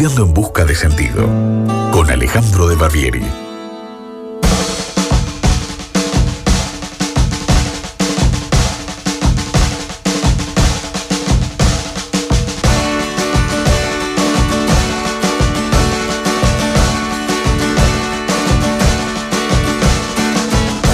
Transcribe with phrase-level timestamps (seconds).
[0.00, 1.26] En busca de sentido.
[1.92, 3.20] Con Alejandro de Barbieri.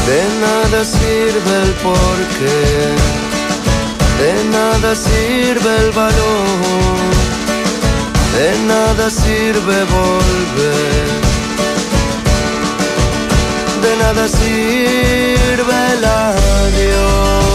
[0.07, 2.95] De nada sirve el porqué,
[4.19, 6.15] de nada sirve el valor,
[8.39, 11.07] de nada sirve volver,
[13.83, 17.49] de nada sirve el adiós.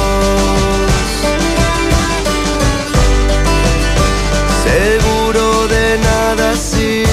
[4.66, 7.08] Seguro de nada sirve.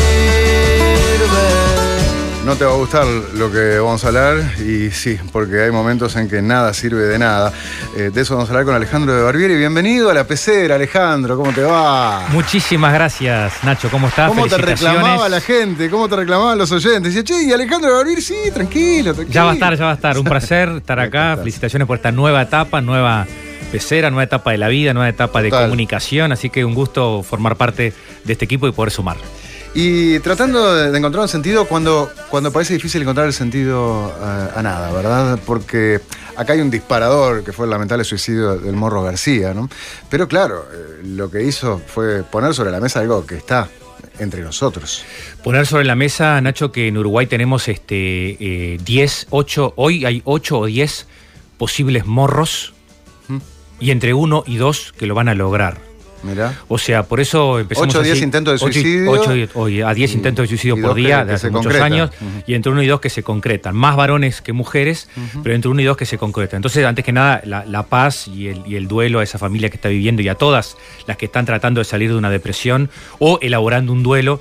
[2.45, 6.16] No te va a gustar lo que vamos a hablar y sí, porque hay momentos
[6.16, 7.52] en que nada sirve de nada.
[7.96, 9.56] Eh, de eso vamos a hablar con Alejandro de Barbieri.
[9.56, 11.36] Bienvenido a la pecera, Alejandro.
[11.36, 12.24] ¿Cómo te va?
[12.28, 13.90] Muchísimas gracias, Nacho.
[13.90, 14.28] ¿Cómo estás?
[14.28, 15.91] ¿Cómo te reclamaba la gente?
[15.91, 17.12] ¿Cómo te reclamaban los oyentes?
[17.12, 18.22] Dice, che, ¿y Alejandro de Barbieri?
[18.22, 19.34] Sí, tranquilo, tranquilo.
[19.34, 20.19] Ya va a estar, ya va a estar.
[20.19, 21.36] Un placer estar ¿Cómo acá.
[21.38, 23.27] Felicitaciones por esta nueva etapa, nueva
[23.72, 26.30] pecera, nueva etapa de la vida, nueva etapa de comunicación.
[26.30, 27.92] Así que un gusto formar parte
[28.25, 29.16] de este equipo y poder sumar.
[29.74, 34.62] Y tratando de, encontrar un sentido cuando, cuando parece difícil encontrar el sentido eh, a
[34.62, 35.38] nada, ¿verdad?
[35.46, 36.00] Porque
[36.36, 39.70] acá hay un disparador que fue el lamentable suicidio del Morro García, ¿no?
[40.08, 43.68] Pero claro, eh, lo que hizo fue poner sobre la mesa algo que está
[44.18, 45.04] entre nosotros.
[45.44, 50.20] Poner sobre la mesa, Nacho, que en Uruguay tenemos este eh, 10, 8, hoy hay
[50.24, 51.06] 8 o 10
[51.58, 52.74] posibles morros
[53.28, 53.38] ¿Mm?
[53.78, 55.89] y entre uno y dos que lo van a lograr.
[56.22, 56.54] Mirá.
[56.68, 58.24] O sea, por eso empezamos Ocho o diez así.
[58.24, 59.10] intentos de suicidio.
[59.10, 61.48] ocho y- oye, a 10 Y- intentos de suicidio y por día que de hace
[61.50, 61.92] muchos concretan.
[61.92, 62.42] años Ujú.
[62.46, 63.74] y entre uno y dos que se concretan.
[63.74, 65.08] Más varones que mujeres,
[65.42, 66.58] pero entre uno y dos que se concretan.
[66.58, 69.70] Entonces, antes que nada, la, la paz y el, y el duelo a esa familia
[69.70, 70.76] que está viviendo y a todas
[71.06, 74.41] las que están tratando de salir de una depresión o elaborando un duelo.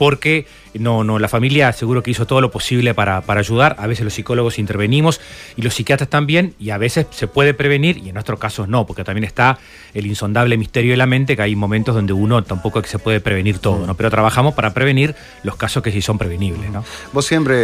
[0.00, 3.76] Porque no, no, la familia seguro que hizo todo lo posible para, para ayudar.
[3.78, 5.20] A veces los psicólogos intervenimos
[5.56, 8.86] y los psiquiatras también, y a veces se puede prevenir, y en nuestros casos no,
[8.86, 9.58] porque también está
[9.92, 12.98] el insondable misterio de la mente, que hay momentos donde uno tampoco es que se
[12.98, 13.94] puede prevenir todo, ¿no?
[13.94, 16.82] Pero trabajamos para prevenir los casos que sí son prevenibles, ¿no?
[17.12, 17.56] Vos siempre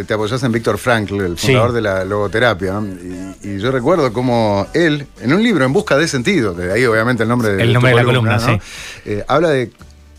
[0.00, 1.48] eh, te apoyás en Víctor Frankl, el Sí.
[1.48, 2.80] fundador de la logoterapia,
[3.42, 6.86] y, y yo recuerdo cómo él, en un libro, En Busca de Sentido, de ahí
[6.86, 8.58] obviamente el nombre de, El nombre de la columna, ¿no?
[9.04, 9.70] Eh, habla de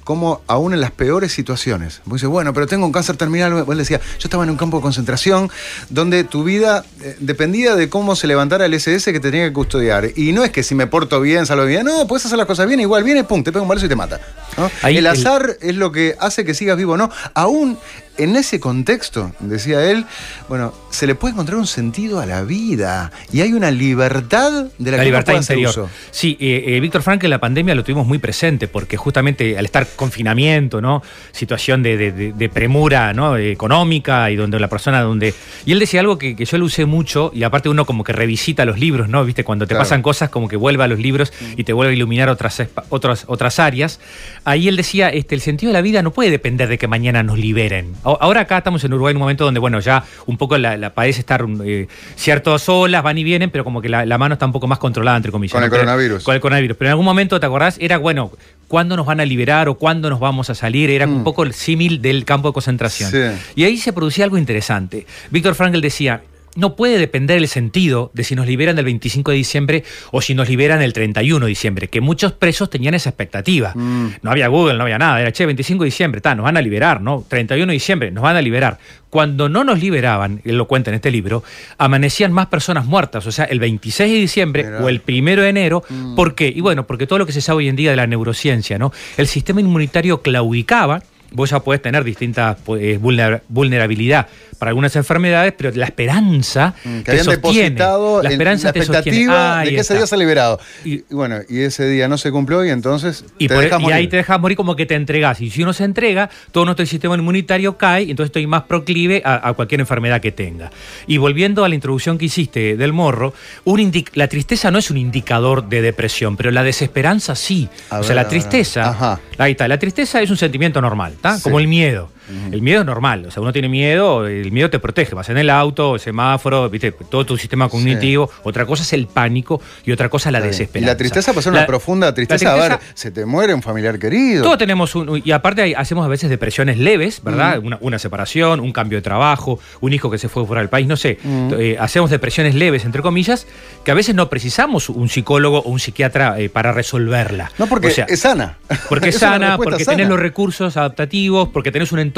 [0.03, 3.77] cómo aún en las peores situaciones, vos dices, bueno, pero tengo un cáncer terminal, vos
[3.77, 5.49] decía, yo estaba en un campo de concentración
[5.89, 9.53] donde tu vida eh, dependía de cómo se levantara el SS que te tenía que
[9.53, 10.09] custodiar.
[10.15, 12.67] Y no es que si me porto bien, salvo bien, no, puedes hacer las cosas
[12.67, 14.19] bien, igual viene, pum, te pega un balazo y te mata.
[14.57, 14.69] ¿no?
[14.81, 17.09] Ahí el el- azar es lo que hace que sigas vivo, ¿no?
[17.33, 17.77] Aún
[18.17, 20.05] en ese contexto, decía él,
[20.49, 24.91] bueno, se le puede encontrar un sentido a la vida y hay una libertad de
[24.91, 25.69] la, La que libertad hacer interior.
[25.71, 25.89] uso.
[26.11, 29.65] Sí, eh, eh, Víctor Frank en la pandemia lo tuvimos muy presente porque justamente al
[29.65, 31.01] estar confinamiento, ¿no?
[31.31, 33.37] Situación de, de- de- de premura ¿no?
[33.37, 35.33] económica y donde la persona donde.
[35.65, 38.13] Y él decía algo que, que yo lo usé mucho, y aparte uno como que
[38.13, 39.23] revisita los libros, ¿no?
[39.25, 39.83] Viste, cuando te Claro.
[39.85, 43.23] pasan cosas como que vuelve a los libros y te vuelve a iluminar otras, otras,
[43.27, 43.99] otras áreas.
[44.45, 47.23] Ahí él decía, este, el sentido de la vida no puede depender de que mañana
[47.23, 47.93] nos liberen.
[48.03, 50.93] Ahora acá estamos en Uruguay en un momento donde, bueno, ya un poco la, la
[50.93, 54.45] parece estar eh, ciertas olas, van y vienen, pero como que la, la mano está
[54.45, 55.53] un poco más controlada, entre comillas.
[55.53, 55.65] Con ¿no?
[55.65, 56.23] el Pero- coronavirus.
[56.23, 56.77] Con el coronavirus.
[56.77, 57.77] Pero en algún momento, ¿te acordás?
[57.79, 58.31] Era, bueno,
[58.67, 60.89] ¿cuándo nos van a liberar o cuándo nos vamos a salir?
[60.89, 63.09] Era un poco el símil del campo de concentración.
[63.11, 63.19] Sí.
[63.55, 65.05] Y ahí se producía algo interesante.
[65.31, 66.21] Víctor Frankl decía,
[66.55, 70.35] no puede depender el sentido de si nos liberan el 25 de diciembre o si
[70.35, 73.73] nos liberan el 31 de diciembre, que muchos presos tenían esa expectativa.
[73.75, 74.07] Mm.
[74.21, 76.61] No había Google, no había nada, era, che, 25 de diciembre, ta, nos van a
[76.61, 77.25] liberar, ¿no?
[77.27, 78.77] 31 de diciembre, nos van a liberar.
[79.09, 81.43] Cuando no nos liberaban, él lo cuenta en este libro,
[81.77, 85.83] amanecían más personas muertas, o sea, el 26 de diciembre o el 1 de enero,
[85.89, 86.15] Mm.
[86.15, 86.51] ¿por qué?
[86.53, 88.91] Y bueno, porque todo lo que se sabe hoy en día de la neurociencia, ¿no?
[89.17, 91.03] El sistema inmunitario claudicaba,
[91.33, 94.27] vos ya podés tener distintas pues, vulner- vulnerabilidad
[94.59, 97.59] para algunas enfermedades, pero la esperanza Mm, que te habían sostiene.
[97.71, 100.59] depositado la en esperanza la expectativa de que ese día se ha liberado.
[100.85, 103.79] Y- Y, bueno, y ese día no se cumplió y entonces Y, te por- dejas
[103.79, 103.95] y morir.
[103.97, 105.41] ahí te dejas morir como que te entregas.
[105.41, 109.21] Y si uno se entrega, todo nuestro sistema inmunitario cae, y entonces estoy más proclive
[109.25, 110.71] a, a cualquier enfermedad que tenga.
[111.07, 113.33] Y volviendo a la introducción que hiciste del morro,
[113.65, 117.67] un la tristeza no es un indicador de depresión, pero la desesperanza sí.
[117.89, 119.19] A o ver, sea, la tristeza, Ajá.
[119.37, 122.09] ahí está, la tristeza es un sentimiento normal, Como el miedo.
[122.51, 125.37] El miedo es normal, o sea, uno tiene miedo, el miedo te protege, vas en
[125.37, 128.29] el auto, el semáforo, viste, todo tu sistema cognitivo.
[128.43, 130.83] Otra cosa es el pánico y otra cosa es la desesperación.
[130.83, 134.43] Y la tristeza pasó una profunda tristeza, a ver, se te muere un familiar querido.
[134.43, 137.61] Todos tenemos un, y aparte hacemos a veces depresiones leves, ¿verdad?
[137.81, 140.97] Una, separación, un cambio de trabajo, un hijo que se fue fuera del país, no
[140.97, 141.17] sé.
[141.23, 143.47] Eh, hacemos depresiones leves, entre comillas,
[143.83, 147.51] que a veces no precisamos un psicólogo o un psiquiatra eh, para resolverla.
[147.57, 148.57] No, porque es sana.
[148.89, 152.12] Porque es sana, porque tenés los recursos adaptativos, porque tenés un entorno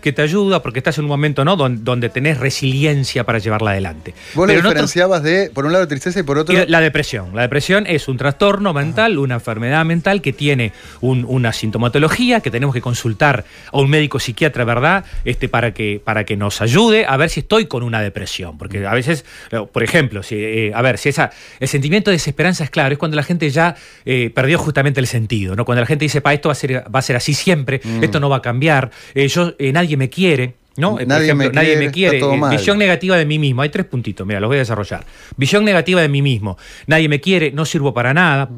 [0.00, 1.56] que te ayuda, porque estás en un momento ¿no?
[1.56, 4.14] donde, tenés resiliencia para llevarla adelante.
[4.34, 6.54] Vos lo diferenciabas de, por un lado, tristeza y por otro...
[6.66, 7.34] la depresión.
[7.34, 12.74] La depresión es un trastorno mental, una enfermedad mental que tiene una sintomatología, que tenemos
[12.74, 15.04] que consultar a un médico psiquiatra, ¿verdad?
[15.24, 18.58] Este, para, que, para que nos ayude a ver si estoy con una depresión.
[18.58, 19.24] Porque a veces,
[19.72, 21.30] por ejemplo, si, eh, a ver, si esa,
[21.60, 23.74] el sentimiento de desesperanza es claro, es cuando la gente ya
[24.04, 25.64] eh, perdió justamente el sentido, ¿no?
[25.64, 28.04] Cuando la gente dice, pa, esto va a ser, va a ser así siempre, mm.
[28.04, 30.54] esto no va a cambiar, eh, yo, nadie me quiere.
[30.76, 30.98] ¿no?
[31.06, 32.20] Nadie, me nadie quiere, me quiere.
[32.50, 33.62] visión negativa de mí mismo.
[33.62, 35.04] Hay tres puntitos, mira, los voy a desarrollar.
[35.36, 36.56] Visión negativa de mí mismo.
[36.86, 38.48] Nadie me quiere, no sirvo para nada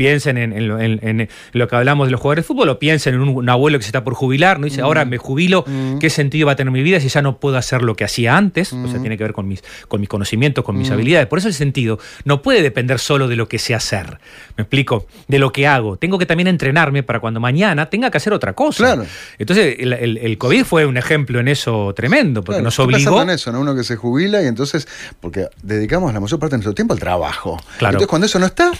[0.00, 3.76] piensen en, lo que hablamos de los jugadores de fútbol o piensen en un, abuelo
[3.78, 4.64] que se está por jubilar, ¿no?
[4.64, 5.62] dice, ahora me jubilo,
[6.00, 8.34] ¿qué sentido va a tener mi vida si ya no puedo hacer lo que hacía
[8.34, 8.72] antes?
[8.72, 11.26] O sea, tiene que ver con mis, con mis conocimientos, con mis habilidades.
[11.26, 14.20] Por eso el sentido no puede depender solo de lo que sé hacer.
[14.56, 15.06] ¿Me explico?
[15.28, 15.98] De lo que hago.
[15.98, 18.84] Tengo que también entrenarme para cuando mañana tenga que hacer otra cosa.
[18.84, 19.04] Claro.
[19.38, 23.20] Entonces, el, COVID fue un ejemplo en eso tremendo, porque nos obligó.
[23.20, 23.60] en eso, ¿no?
[23.60, 24.88] Uno que se jubila y entonces,
[25.20, 27.60] porque dedicamos la mayor parte de nuestro tiempo al trabajo.
[27.76, 27.96] Claro.
[27.96, 28.72] Entonces, cuando eso no está,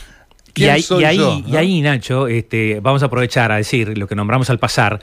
[0.54, 0.84] y ahí,
[1.46, 5.00] y ahí, Nacho, este, vamos a aprovechar a decir lo que nombramos al pasar,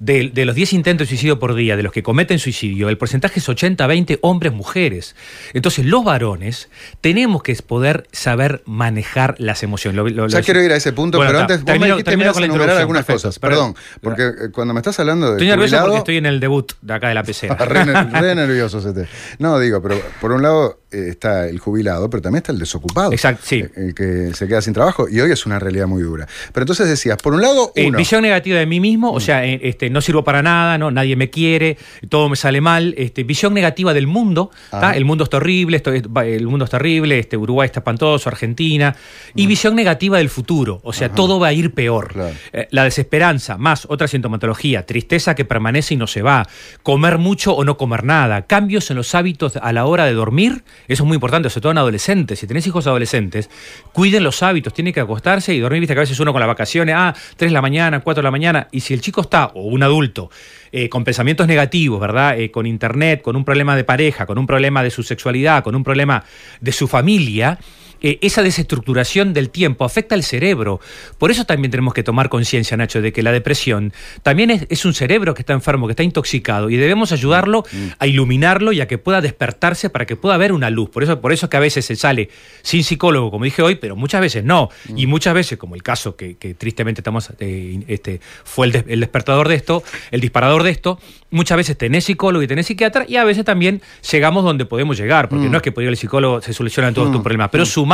[0.00, 3.38] de, los 10 intentos de suicidio por día, de los que cometen suicidio, el porcentaje
[3.38, 5.14] es 80-20 hombres-mujeres.
[5.52, 6.68] Entonces, los varones
[7.00, 10.14] tenemos que poder saber manejar las emociones.
[10.28, 13.38] ya quiero ir a ese punto, pero antes termino, vos me con enumerar algunas cosas.
[13.38, 16.72] Perdón, porque eh, cuando me estás hablando de Estoy nervioso porque estoy en el debut
[16.80, 17.48] de acá de la PC.
[17.58, 19.06] re, nervioso ese
[19.38, 23.12] No, digo, pero por un lado eh, está el jubilado, pero también está el desocupado.
[23.12, 23.64] Exacto, sí.
[23.76, 26.26] El, que se queda sin trabajo y hoy es una realidad muy dura.
[26.52, 27.98] Pero entonces decías, por un lado, uno.
[27.98, 29.20] visión negativa de mí mismo, o mm.
[29.20, 30.90] sea, este, no sirvo para nada, ¿no?
[30.90, 31.78] nadie me quiere,
[32.08, 32.94] todo me sale mal.
[32.96, 34.92] Este, visión negativa del mundo, ah.
[34.94, 38.94] el mundo es terrible, esto, el mundo es terrible, este, Uruguay está espantoso, Argentina.
[39.34, 39.48] Y mm.
[39.48, 42.14] visión negativa del futuro, o sea, todo va a ir peor.
[42.52, 46.46] Eh, la desesperanza, más otra sintomatología, tristeza que permanece y no se va,
[46.82, 50.64] comer mucho o no comer nada, cambios en los hábitos a la hora de dormir,
[50.88, 52.38] eso es muy importante, sobre todo en adolescentes.
[52.38, 53.50] Si tenés hijos adolescentes,
[53.92, 56.48] cuiden los hábitos, tienen que acostarse y dormir, viste que a veces uno con las
[56.48, 59.52] vacaciones, ah, 3 de la mañana, 4 de la mañana, y si el chico está,
[59.54, 60.30] o un adulto,
[60.72, 62.38] eh, con pensamientos negativos, ¿verdad?
[62.38, 65.74] Eh, con internet, con un problema de pareja, con un problema de su sexualidad, con
[65.74, 66.24] un problema
[66.62, 67.58] de su familia,
[68.02, 70.80] eh, esa desestructuración del tiempo afecta al cerebro.
[71.18, 73.92] Por eso también tenemos que tomar conciencia, Nacho, de que la depresión
[74.22, 77.64] también es, un cerebro que está enfermo, que está intoxicado, y debemos ayudarlo
[77.98, 80.88] a iluminarlo y a que pueda despertarse para que pueda ver una luz.
[80.88, 82.30] Por eso, por eso es que a veces se sale
[82.62, 84.70] sin psicólogo, como dije hoy, pero muchas veces no.
[84.96, 89.56] Y muchas veces, como el caso que, tristemente estamos, eh, este, fue el, despertador de
[89.56, 90.98] esto, el disparador de esto,
[91.30, 95.28] muchas veces tenés psicólogo y tenés psiquiatra, y a veces también llegamos donde podemos llegar,
[95.28, 95.50] porque mm.
[95.50, 97.22] no es que por el psicólogo se solucionan todos tus mm.
[97.22, 97.89] problemas, pero mm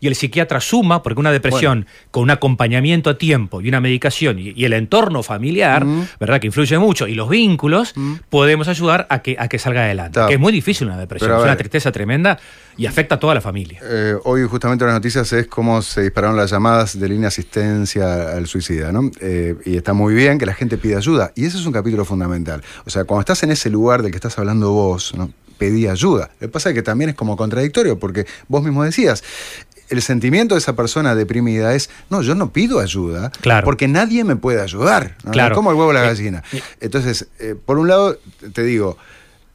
[0.00, 4.38] y el psiquiatra suma, porque una depresión con un acompañamiento a tiempo y una medicación
[4.38, 5.84] y, el entorno familiar,
[6.18, 6.40] ¿verdad?
[6.40, 7.94] Que influye mucho, y los vínculos,
[8.30, 10.20] podemos ayudar a que, a que salga adelante.
[10.28, 12.38] Que es muy difícil una depresión, es una tristeza tremenda
[12.76, 13.80] y afecta a toda la familia.
[13.82, 18.46] Eh, hoy justamente las noticias es cómo se dispararon las llamadas de línea asistencia al
[18.46, 19.10] suicida, ¿no?
[19.20, 21.32] Eh, y está muy bien que la gente pida ayuda.
[21.34, 22.62] Y ese es un capítulo fundamental.
[22.84, 25.30] O sea, cuando estás en ese lugar del que estás hablando vos, ¿no?
[25.58, 26.30] Pedí ayuda.
[26.40, 29.22] Lo que pasa es que también es como contradictorio, porque vos mismo decías,
[29.88, 33.30] el sentimiento de esa persona deprimida es, no, yo no pido ayuda,
[33.64, 35.16] porque nadie me puede ayudar.
[35.30, 35.54] Claro.
[35.54, 36.42] Como el huevo la eh, gallina.
[36.52, 36.60] Eh.
[36.80, 38.18] Entonces, eh, por un lado,
[38.52, 38.96] te digo,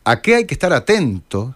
[0.03, 1.55] ¿a qué hay que estar atento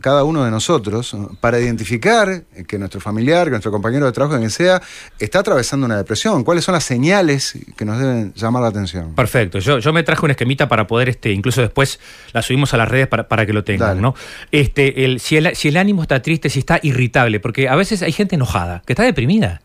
[0.00, 4.50] cada uno de nosotros, para identificar que nuestro familiar, que nuestro compañero de trabajo, quien
[4.50, 4.82] sea,
[5.18, 6.44] está atravesando una depresión.
[6.44, 9.14] ¿Cuáles son las señales que nos deben llamar la atención?
[9.14, 9.58] Perfecto.
[9.58, 12.00] Yo, yo me traje una esquemita para poder, este, incluso después
[12.32, 14.14] la subimos a las redes para, para que lo tengan, ¿no?
[14.50, 18.02] Este, el, si, el, si el ánimo está triste, si está irritable, porque a veces
[18.02, 19.60] hay gente enojada, que está deprimida.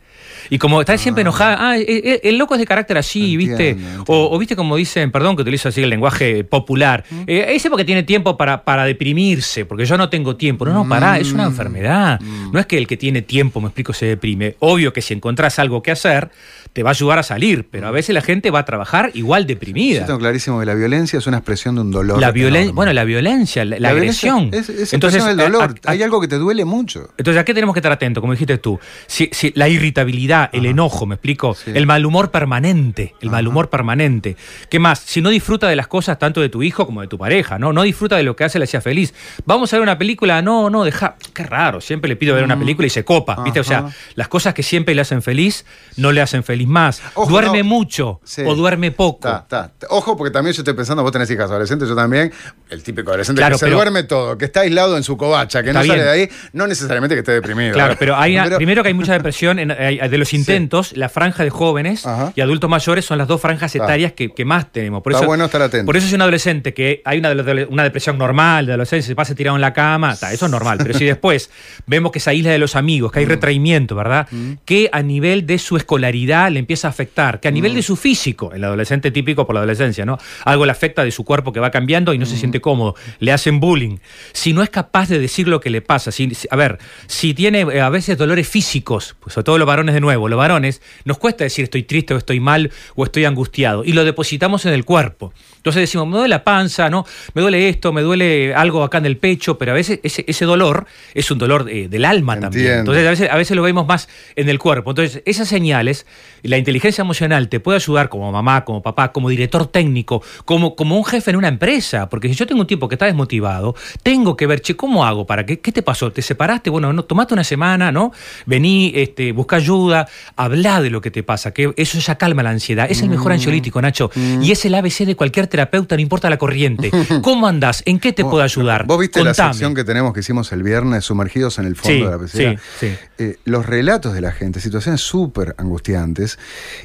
[0.52, 1.24] Y como está siempre ah.
[1.24, 3.78] enojada, ah, eh, eh, el, loco es de carácter así, ¿viste?
[4.06, 8.04] O, viste como dicen, perdón que utilizo así el lenguaje popular, eh, ese porque tiene
[8.04, 10.66] tiempo para, para deprimirse, porque yo no tengo tiempo.
[10.66, 11.52] No, no, pará, es una mm.
[11.52, 12.20] enfermedad.
[12.52, 14.58] No es que el que tiene tiempo, me explico, se deprime.
[14.60, 16.32] Obvio que si encontrás algo que hacer,
[16.74, 19.48] te va a ayudar a salir, pero a veces la gente va a trabajar igual
[19.48, 20.02] deprimida.
[20.02, 22.20] Yo tengo clarísimo que la violencia es una expresión de un dolor.
[22.20, 24.50] La violencia, bueno, la violencia, la, agresión.
[24.54, 25.76] Es, entonces, dolor.
[25.86, 27.10] Hay algo que te duele mucho.
[27.18, 28.22] Entonces, ¿a qué tenemos que estar atentos?
[28.22, 31.56] Como dijiste tú, si, la irritabilidad ansiedad, el enojo, ¿me explico?
[31.56, 31.72] Sí.
[31.74, 34.36] El mal humor permanente, el mal humor permanente.
[34.70, 35.00] ¿Qué más?
[35.00, 37.74] Si no disfruta de las cosas tanto de tu hijo como de tu pareja, ¿no?
[37.74, 39.14] No disfruta de lo que hace le hacía feliz.
[39.46, 41.16] Vamos a ver una película, no, no, deja.
[41.34, 43.60] Qué raro, siempre le pido ver una película y se copa, ¿viste?
[43.60, 45.66] O sea, las cosas que siempre le hacen feliz
[45.98, 47.02] no le hacen feliz más.
[47.14, 47.66] Ojo, duerme no.
[47.66, 48.44] mucho Sí.
[48.46, 49.22] o duerme poco.
[49.22, 49.72] Ta, ta.
[49.90, 52.32] Ojo, porque también yo estoy pensando, vos tenés hijas adolescentes, yo también,
[52.70, 55.64] el típico adolescente Claro, que se pero- duerme todo, que está aislado en su covacha,
[55.64, 57.74] que no sale de ahí, no necesariamente que esté deprimido.
[57.74, 57.98] Claro, ¿eh?
[58.00, 61.50] pero hay una- primero que hay mucha depresión en- de los intentos, la franja de
[61.50, 62.32] jóvenes Ajá.
[62.36, 65.02] y adultos mayores son las dos franjas etarias que, que más tenemos.
[65.04, 65.86] Por Está eso, bueno estar atento.
[65.86, 67.32] Por eso es un adolescente que hay una,
[67.70, 70.78] una depresión normal de adolescencia, se pasa tirado en la cama, está, eso es normal.
[70.82, 71.50] Pero si después
[71.88, 73.24] vemos que esa isla de los amigos, que Mm.
[73.24, 74.28] hay retraimiento, ¿verdad?
[74.66, 77.54] Que a nivel de su escolaridad le empieza a afectar, que a Mm.
[77.54, 80.18] nivel de su físico, el adolescente típico por la adolescencia, ¿no?
[80.46, 83.32] Algo le afecta de su cuerpo que va cambiando y no se siente cómodo, le
[83.32, 83.98] hacen bullying.
[84.34, 87.34] Si no es capaz de decir lo que le pasa, si, si- a ver, si
[87.34, 90.82] tiene eh, a veces dolores físicos, pues sobre todo los varones de nuevo, los varones,
[91.06, 94.74] nos cuesta decir estoy triste o estoy mal o estoy angustiado y lo depositamos en
[94.74, 95.34] el cuerpo.
[95.62, 97.06] Entonces decimos, me duele la panza, ¿no?
[97.36, 100.46] Me duele esto, me duele algo acá en el pecho, pero a veces ese, ese
[100.46, 102.80] dolor es un dolor eh, del alma también.
[102.80, 104.90] Entonces a veces, a veces lo vemos más en el cuerpo.
[104.92, 106.08] Entonces esas señales,
[106.42, 110.98] la inteligencia emocional te puede ayudar como mamá, como papá, como director técnico, como, como
[110.98, 112.10] un jefe en una empresa.
[112.10, 115.28] Porque si yo tengo un tipo que está desmotivado, tengo que ver, che, ¿cómo hago?
[115.28, 116.12] para qué, ¿Qué te pasó?
[116.12, 116.72] ¿Te separaste?
[116.72, 118.12] Bueno, no, tomate una semana, ¿no?
[118.48, 122.50] Vení, este, busca ayuda, habla de lo que te pasa, que eso ya calma la
[122.50, 122.88] ansiedad.
[122.90, 123.12] Es el Mm.
[123.12, 124.10] mejor ansiolítico, Nacho.
[124.42, 126.90] Y es el ABC de cualquier terapeuta, no importa la corriente.
[127.22, 127.84] ¿Cómo andás?
[127.86, 128.88] ¿En qué te puedo ayudar?
[128.88, 132.04] ¿Vos viste la sección que tenemos que hicimos el viernes, sumergidos en el fondo Sí,
[132.04, 132.62] de la pecera?
[132.80, 132.96] sí, sí.
[133.20, 136.40] Eh, los relatos de la gente, situaciones súper angustiantes.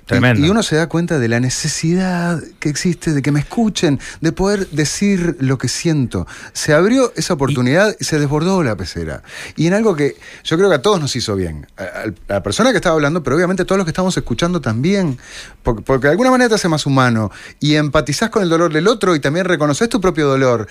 [0.04, 0.44] Tremendo.
[0.46, 4.32] Y, uno se da cuenta de la necesidad que existe de que me escuchen, de
[4.32, 6.26] poder decir lo que siento.
[6.52, 9.22] Se abrió esa oportunidad y, se desbordó la pecera.
[9.56, 11.66] Y en algo que yo creo que a todos nos hizo bien.
[11.76, 14.60] A, a- a la persona que estaba hablando, pero obviamente todos los que estamos escuchando
[14.60, 15.18] también.
[15.62, 17.30] Porque, porque de alguna manera te hace más humano.
[17.60, 20.66] Y empatizás con el dolor del otro y también reconoces tu propio dolor.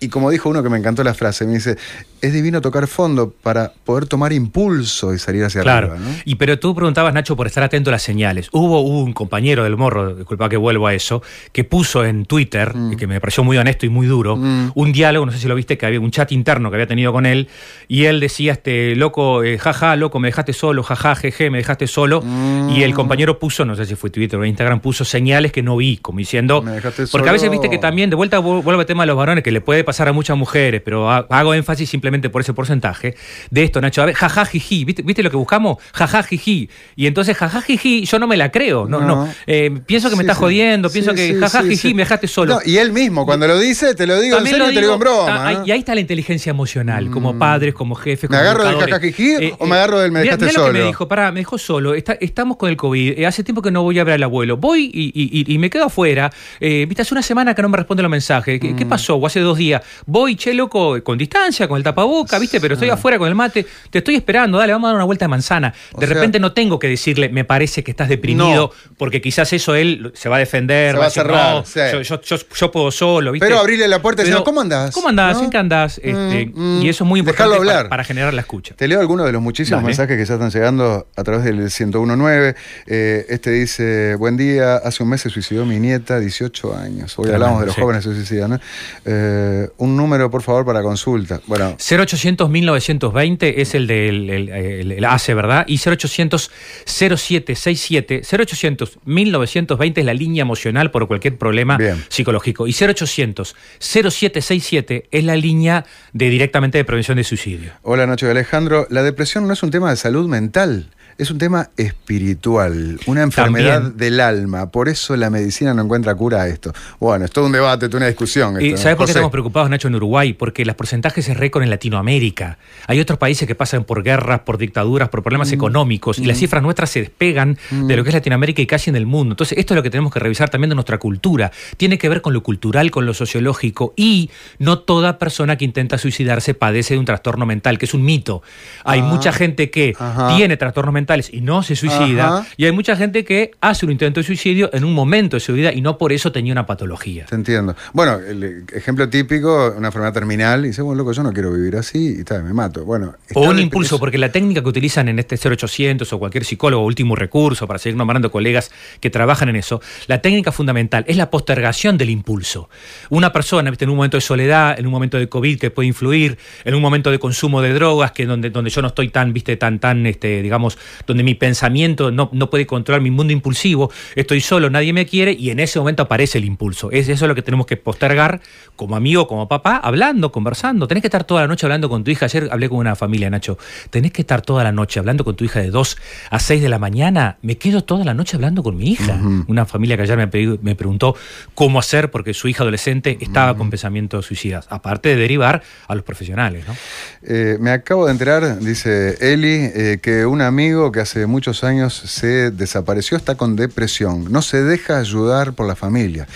[0.00, 1.76] Y como dijo uno que me encantó la frase, me dice,
[2.20, 5.92] es divino tocar fondo para poder tomar impulso y salir hacia Claro.
[5.94, 6.08] arriba.
[6.08, 6.16] ¿no?
[6.24, 8.48] Y pero tú preguntabas, Nacho, por estar atento a las señales.
[8.52, 12.74] Hubo, hubo un compañero del morro, disculpa que vuelvo a eso, que puso en Twitter,
[12.76, 12.92] Mm.
[12.92, 15.54] y que me pareció muy honesto y muy duro, un diálogo, no sé si lo
[15.56, 17.48] viste, que había un chat interno que había tenido con él,
[17.88, 21.86] y él decía, este, loco, eh, jaja, loco, me dejaste solo, jaja, jeje, me dejaste
[21.88, 22.22] solo.
[22.24, 22.70] Mm.
[22.70, 25.76] Y el compañero puso, no sé si fue Twitter o Instagram, puso señales que no
[25.76, 26.62] vi, como diciendo.
[26.62, 29.08] Me dejaste porque a veces viste que también, de vuelta vu- vuelvo al tema de
[29.08, 32.42] los varones, que le puede pasar a muchas mujeres, pero ha- hago énfasis simplemente por
[32.42, 33.14] ese porcentaje
[33.50, 34.02] de esto, Nacho.
[34.02, 35.78] A ver, jaja, jiji, ¿viste, ¿viste lo que buscamos?
[35.94, 36.68] Jaja, jiji.
[36.94, 38.86] Y entonces, jaja, jiji, yo no me la creo.
[38.86, 39.06] No, no.
[39.08, 39.28] No.
[39.46, 40.42] Eh, pienso que me estás sí.
[40.44, 42.54] jodiendo, pienso Sí, que jaja, jiji, me dejaste solo.
[42.56, 44.74] No, y él mismo, cuando lo dice, te lo digo También en serio, lo te
[44.74, 45.62] lo digo en digo, broma.
[45.66, 48.94] Y ahí está la inteligencia emocional, como padres, como jefes, ¿Me como agarro del educadores.
[49.16, 50.78] jajajijí o me agarro del me dejaste mirá lo que solo?
[50.80, 53.70] me dijo, pará, me dejó solo, está- estamos con el COVID, eh, hace tiempo que
[53.70, 56.30] no voy a ver al abuelo, voy y, y- y- y me quedo afuera,
[56.60, 58.88] eh, viste, hace una semana que no me responde los mensajes, ¿qué, qué Mm.
[58.88, 59.16] pasó?
[59.16, 62.90] O hace dos días, voy, che, loco, con distancia, con el tapaboca, viste, pero estoy
[62.90, 65.72] afuera con el mate, te estoy esperando, dale, vamos a dar una vuelta de manzana.
[65.92, 69.52] O De sea- repente no tengo que decirle, me parece que estás deprimido, porque quizás
[69.52, 71.80] eso él se va a defender, Se va a decir, cerrar, no, sí.
[71.92, 73.46] yo, yo- yo- yo puedo solo, viste.
[73.46, 74.94] Pero abrirle la puerta y decir, ¿cómo andás?
[74.94, 75.36] ¿Cómo andás?
[75.38, 75.44] ¿No?
[75.44, 75.98] ¿En qué andás?
[75.98, 77.76] Este, Mm, y eso es muy importante hablar.
[77.76, 78.74] para, para generar la escucha.
[78.76, 79.86] Te leo algunos de los muchísimos Dale.
[79.88, 82.54] mensajes que ya están llegando a través del 1019.
[82.86, 87.18] Eh, este dice, buen día, hace un mes se suicidó mi nieta, 18 años.
[87.18, 87.80] Hoy Tremendo, hablamos de los sí.
[87.80, 88.50] jóvenes se suicidan.
[88.50, 88.60] ¿no?
[89.04, 91.40] Eh, un número, por favor, para consulta.
[91.46, 95.64] Bueno, 0800 1920 es el del el, el- el ACE, ¿verdad?
[95.68, 96.50] Y 0800
[96.86, 102.04] 0767 0800 1920 es la línea emocional por cualquier problema Bien.
[102.08, 102.66] psicológico.
[102.66, 107.72] Y 0800 0767 es la línea de directamente de prevención de suicidio.
[107.82, 108.86] hola Nacho y Alejandro.
[108.90, 110.90] La depresión no es un tema de salud mental.
[111.18, 113.96] Es un tema espiritual, una enfermedad También.
[113.98, 114.70] del alma.
[114.70, 116.72] Por eso la medicina no encuentra cura a esto.
[117.00, 118.54] Bueno, es todo un debate, toda una discusión.
[118.60, 118.82] ¿Y esto, ¿no?
[118.84, 120.32] ¿Sabes por qué estamos preocupados, Nacho, en Uruguay?
[120.32, 122.58] Porque los porcentajes se récord en Latinoamérica.
[122.86, 125.24] Hay otros países que pasan por guerras, por dictaduras, por Mm.
[125.24, 128.88] problemas económicos, y las cifras nuestras se despegan de lo que es Latinoamérica y casi
[128.90, 129.32] en el mundo.
[129.32, 131.50] Entonces, esto es lo que tenemos que revisar también de nuestra cultura.
[131.76, 135.98] Tiene que ver con lo cultural, con lo sociológico, y no toda persona que intenta
[135.98, 138.42] suicidarse padece de un trastorno mental, que es un mito.
[138.84, 139.04] Hay Ah.
[139.04, 140.36] mucha gente que Ajá.
[140.36, 142.46] tiene trastornos mentales y no se suicida, Ajá.
[142.56, 145.52] y hay mucha gente que hace un intento de suicidio en un momento de su
[145.54, 147.24] vida y no por eso tenía una patología.
[147.26, 147.74] Te entiendo.
[147.94, 151.76] Bueno, el ejemplo típico, una enfermedad terminal, y dice, bueno, loco, yo no quiero vivir
[151.76, 152.84] así, y tal, me mato.
[152.84, 156.44] Bueno, O un impulso, eso- porque la técnica que utilizan en este 0800 o cualquier
[156.44, 161.16] psicólogo, último recurso, para seguir nombrando colegas que trabajan en eso, la técnica fundamental es
[161.16, 162.68] la postergación del impulso.
[163.08, 163.84] Una persona, ¿viste?
[163.84, 166.82] en un momento de soledad, en un momento de COVID que puede influir, en un
[166.82, 170.04] momento de consumo de drogas, que donde, donde yo no estoy tan, viste, tan, tan,
[170.06, 174.92] este, digamos, donde mi pensamiento no, no puede controlar mi mundo impulsivo, estoy solo, nadie
[174.92, 176.90] me quiere y en ese momento aparece el impulso.
[176.90, 178.40] Es eso lo que tenemos que postergar
[178.76, 180.86] como amigo, como papá, hablando, conversando.
[180.86, 182.26] Tenés que estar toda la noche hablando con tu hija.
[182.26, 183.58] Ayer hablé con una familia, Nacho.
[183.90, 185.98] Tenés que estar toda la noche hablando con tu hija de 2
[186.30, 187.38] a 6 de la mañana.
[187.42, 189.20] Me quedo toda la noche hablando con mi hija.
[189.48, 191.16] Una familia que ayer me, me, preguntó
[191.54, 194.66] cómo hacer porque su hija adolescente estaba con pensamientos suicidas.
[194.70, 196.76] Aparte de derivar a los profesionales, ¿no?
[197.22, 201.94] Eh, me acabo de enterar, dice Eli, eh, que un amigo que hace muchos años
[201.94, 204.30] se desapareció está con depresión.
[204.30, 206.26] No se deja ayudar por la familia.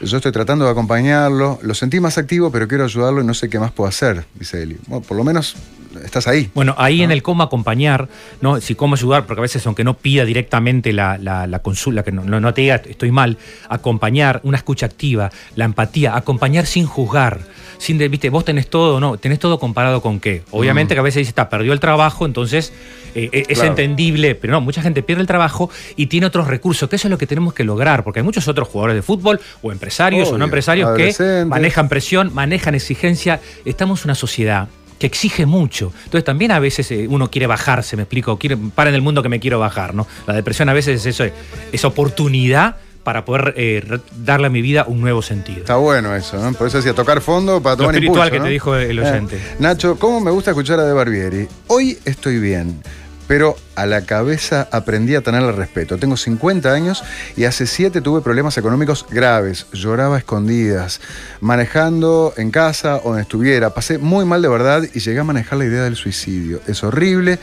[0.00, 1.58] Yo estoy tratando de acompañarlo.
[1.62, 4.62] Lo sentí más activo, pero quiero ayudarlo y no sé qué más puedo hacer, dice
[4.62, 4.78] Eli.
[5.06, 5.56] por lo menos
[6.04, 6.50] estás ahí.
[6.54, 8.08] Bueno, ahí en el cómo acompañar,
[8.40, 8.60] ¿no?
[8.60, 12.24] Si cómo ayudar, porque a veces aunque no pida directamente la, la, consulta, que no,
[12.24, 13.38] no, te diga estoy mal,
[13.68, 17.40] acompañar, una escucha activa, la empatía, acompañar sin juzgar.
[17.78, 19.18] Sin de, viste, vos tenés todo, ¿no?
[19.18, 20.42] Tenés todo comparado con qué.
[20.50, 20.96] Obviamente mm.
[20.96, 22.72] que a veces dice, está, perdió el trabajo, entonces
[23.14, 26.88] eh, eh, es entendible, pero no, mucha gente pierde el trabajo y tiene otros recursos,
[26.88, 29.40] que eso es lo que tenemos que lograr, porque hay muchos otros jugadores de fútbol,
[29.62, 33.40] o empresarios, o no empresarios, que manejan presión, manejan exigencia.
[33.64, 35.92] Estamos en una sociedad que exige mucho.
[36.04, 39.22] Entonces también a veces eh, uno quiere bajarse, me explico, quiere, para en el mundo
[39.22, 40.06] que me quiero bajar, ¿no?
[40.26, 41.32] La depresión a veces es eso,
[41.72, 42.76] es oportunidad
[43.08, 45.60] para poder eh, darle a mi vida un nuevo sentido.
[45.60, 46.52] Está bueno eso, ¿no?
[46.52, 49.36] Por eso decía tocar fondo para tomar Lo espiritual que te dijo el oyente.
[49.36, 51.48] Eh, Nacho, ¿cómo me gusta escuchar a De Barbieri?
[51.68, 52.82] Hoy estoy bien
[53.28, 55.98] pero a la cabeza aprendí a tenerle respeto.
[55.98, 57.04] Tengo 50 años
[57.36, 59.66] y hace 7 tuve problemas económicos graves.
[59.72, 61.00] Lloraba a escondidas,
[61.40, 63.74] manejando en casa o donde estuviera.
[63.74, 66.60] Pasé muy mal de verdad y llegué a manejar la idea del suicidio.
[66.66, 67.38] Es horrible.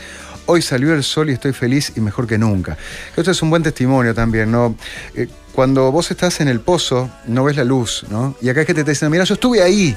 [0.47, 2.77] Hoy salió el sol y estoy feliz y mejor que nunca.
[3.15, 4.75] Esto es un buen testimonio también, ¿no?
[5.15, 8.35] Eh, cuando vos estás en el pozo, no ves la luz, ¿no?
[8.41, 9.95] Y acá es que te está diciendo, mira, yo estuve ahí.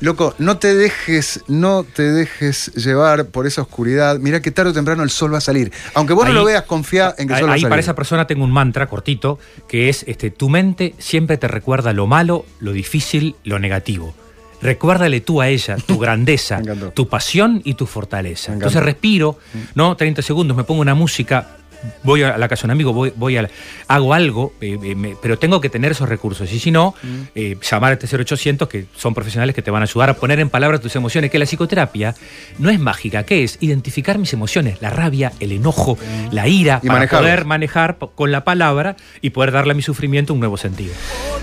[0.00, 4.18] Loco, no te dejes, no te dejes llevar por esa oscuridad.
[4.18, 5.70] Mira que tarde o temprano el sol va a salir.
[5.92, 7.66] Aunque vos no lo veas, confía en que el sol va a salir.
[7.66, 11.48] Ahí para esa persona tengo un mantra cortito, que es, este, tu mente siempre te
[11.48, 14.14] recuerda lo malo, lo difícil, lo negativo.
[14.62, 16.62] Recuérdale tú a ella tu grandeza,
[16.94, 18.54] tu pasión y tu fortaleza.
[18.54, 19.38] Entonces respiro,
[19.74, 19.96] ¿no?
[19.96, 21.58] 30 segundos, me pongo una música
[22.02, 23.48] voy a la casa de un amigo, voy, voy a,
[23.88, 26.52] hago algo, eh, eh, pero tengo que tener esos recursos.
[26.52, 27.20] Y si no, mm.
[27.34, 30.40] eh, llamar a este 0800, que son profesionales que te van a ayudar a poner
[30.40, 32.14] en palabras tus emociones, que la psicoterapia
[32.58, 33.58] no es mágica, ¿qué es?
[33.60, 36.34] Identificar mis emociones, la rabia, el enojo, mm.
[36.34, 40.40] la ira, para poder manejar con la palabra y poder darle a mi sufrimiento un
[40.40, 40.94] nuevo sentido.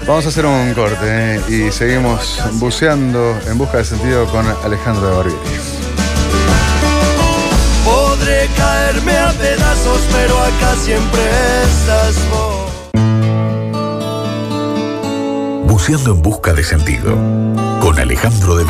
[0.08, 5.16] Vamos a hacer un corte y seguimos buceando en busca de sentido con Alejandro de
[5.16, 5.81] Barbieri.
[8.58, 11.22] Caerme a pedazos, pero acá siempre
[11.64, 12.72] estás vos.
[15.68, 17.16] Buceando en busca de sentido,
[17.80, 18.64] con Alejandro de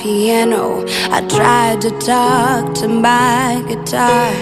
[0.00, 0.88] Barbieri.
[1.12, 4.32] I tried to talk to my guitar,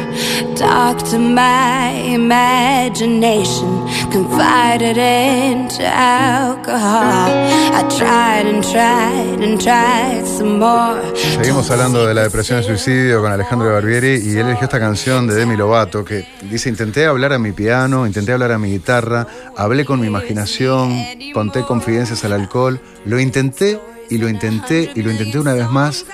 [0.55, 7.31] talk to my imagination, confided into alcohol.
[7.75, 11.01] I tried and tried and tried some more.
[11.15, 15.27] Seguimos hablando de la depresión y suicidio con Alejandro Barbieri y él eligió esta canción
[15.27, 19.27] de Demi Lovato que dice, intenté hablar a mi piano, intenté hablar a mi guitarra,
[19.57, 20.95] hablé con mi imaginación,
[21.33, 23.79] conté confidencias al alcohol, lo intenté
[24.11, 26.05] y lo intenté y lo intenté una vez más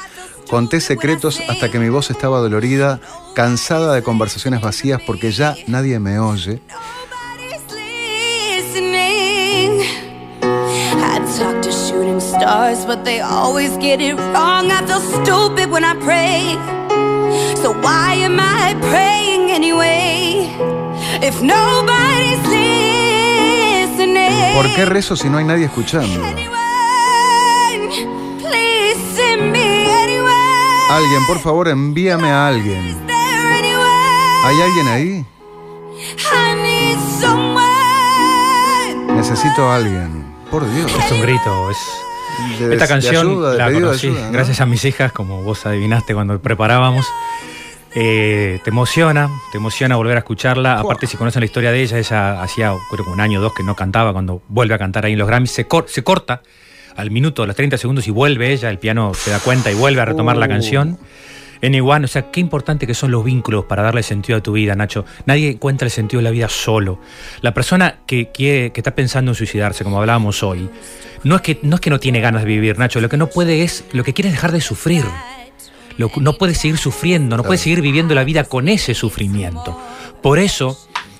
[0.49, 3.01] Conté secretos hasta que mi voz estaba dolorida,
[3.35, 6.61] cansada de conversaciones vacías porque ya nadie me oye.
[24.55, 26.23] ¿Por qué rezo si no hay nadie escuchando?
[30.91, 33.07] Alguien, por favor, envíame a alguien.
[34.45, 35.27] ¿Hay alguien ahí?
[39.15, 40.25] Necesito a alguien.
[40.51, 40.93] Por Dios.
[40.93, 41.71] Es un grito.
[41.71, 41.79] Es...
[42.61, 47.07] Esta canción la conocí gracias a mis hijas, como vos adivinaste cuando preparábamos.
[47.97, 50.81] Eh, te emociona, te emociona volver a escucharla.
[50.81, 53.55] Aparte, si conocen la historia de ella, ella hacía creo que un año o dos
[53.55, 54.13] que no cantaba.
[54.13, 56.43] Cuando vuelve a cantar ahí en los Grammys, se, se corta
[56.97, 59.75] al minuto, a los 30 segundos y vuelve ella, el piano se da cuenta y
[59.75, 60.99] vuelve a retomar la canción.
[61.63, 64.75] Anyone, o sea, qué importante que son los vínculos para darle sentido a tu vida,
[64.75, 65.07] Nacho.
[65.25, 67.01] Nadie encuentra el sentido de la vida solo.
[67.41, 70.69] La persona que, quiere, que está pensando en suicidarse, como hablábamos hoy,
[71.23, 73.29] no es, que, no es que no tiene ganas de vivir, Nacho, lo que no
[73.31, 75.05] puede es, lo que quiere es dejar de sufrir.
[75.97, 79.81] Lo- no puede seguir sufriendo, no puede seguir viviendo la vida con ese sufrimiento.
[80.23, 80.79] Por eso,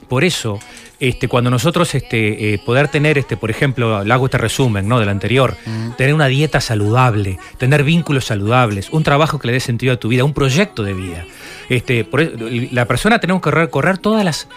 [0.09, 0.59] por eso,
[1.01, 5.01] este, cuando nosotros este, eh, poder tener, este, por ejemplo, le hago este resumen ¿no?
[5.01, 5.57] del anterior,
[5.97, 10.09] tener una dieta saludable, tener vínculos saludables, un trabajo que le dé sentido a tu
[10.09, 11.25] vida, un proyecto de vida.
[11.69, 12.33] Este, por eso,
[12.73, 14.49] la persona tenemos que recorrer todas las.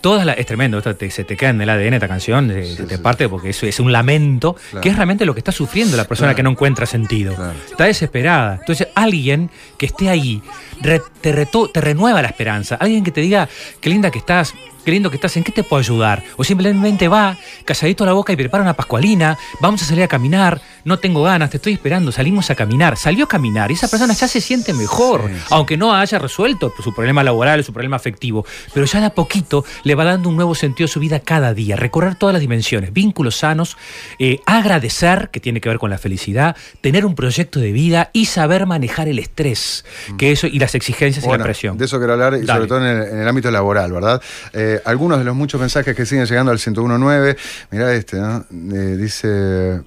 [0.00, 2.76] Todas las, es tremendo, esto te- se te queda en el ADN esta canción, de-
[2.76, 3.02] Sí, te sí.
[3.02, 4.82] parte porque eso es un lamento, Claro.
[4.82, 6.36] que es realmente lo que está sufriendo la persona Claro.
[6.36, 7.34] que no encuentra sentido.
[7.34, 7.54] Claro.
[7.70, 8.56] Está desesperada.
[8.60, 10.42] Entonces, alguien que esté ahí
[10.82, 12.74] re- te, reto- te renueva la esperanza.
[12.74, 13.48] Alguien que te diga,
[13.80, 14.52] qué linda que estás,
[14.90, 16.22] lindo que estás, ¿en qué te puedo ayudar?
[16.36, 20.08] O simplemente va, calladito a la boca y prepara una pascualina, vamos a salir a
[20.08, 22.96] caminar, no tengo ganas, te estoy esperando, salimos a caminar.
[22.96, 25.40] Salió a caminar y esa persona ya se siente mejor, Sí, sí.
[25.50, 29.64] aunque no haya resuelto su problema laboral, su problema afectivo, pero ya de a poquito
[29.84, 32.92] le va dando un nuevo sentido a su vida cada día, recorrer todas las dimensiones,
[32.92, 33.76] vínculos sanos,
[34.18, 38.26] eh, agradecer, que tiene que ver con la felicidad, tener un proyecto de vida y
[38.26, 39.84] saber manejar el estrés,
[40.18, 41.78] que eso y las exigencias y la presión.
[41.78, 44.20] De eso quiero hablar, y sobre todo en el, en el ámbito laboral, ¿verdad?
[44.52, 47.36] Eh, algunos de los muchos mensajes que siguen llegando al 1019,
[47.70, 48.44] mirá este, ¿no?
[48.50, 49.82] Eh, dice,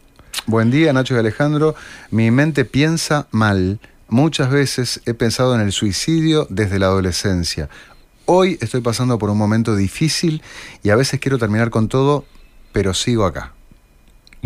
[0.46, 1.76] buen día Nacho y Alejandro,
[2.12, 3.80] mi mente piensa mal.
[4.10, 7.70] Muchas veces he pensado en el suicidio desde la adolescencia.
[8.26, 10.42] Hoy estoy pasando por un momento difícil
[10.84, 12.26] y a veces quiero terminar con todo,
[12.72, 13.54] pero sigo acá.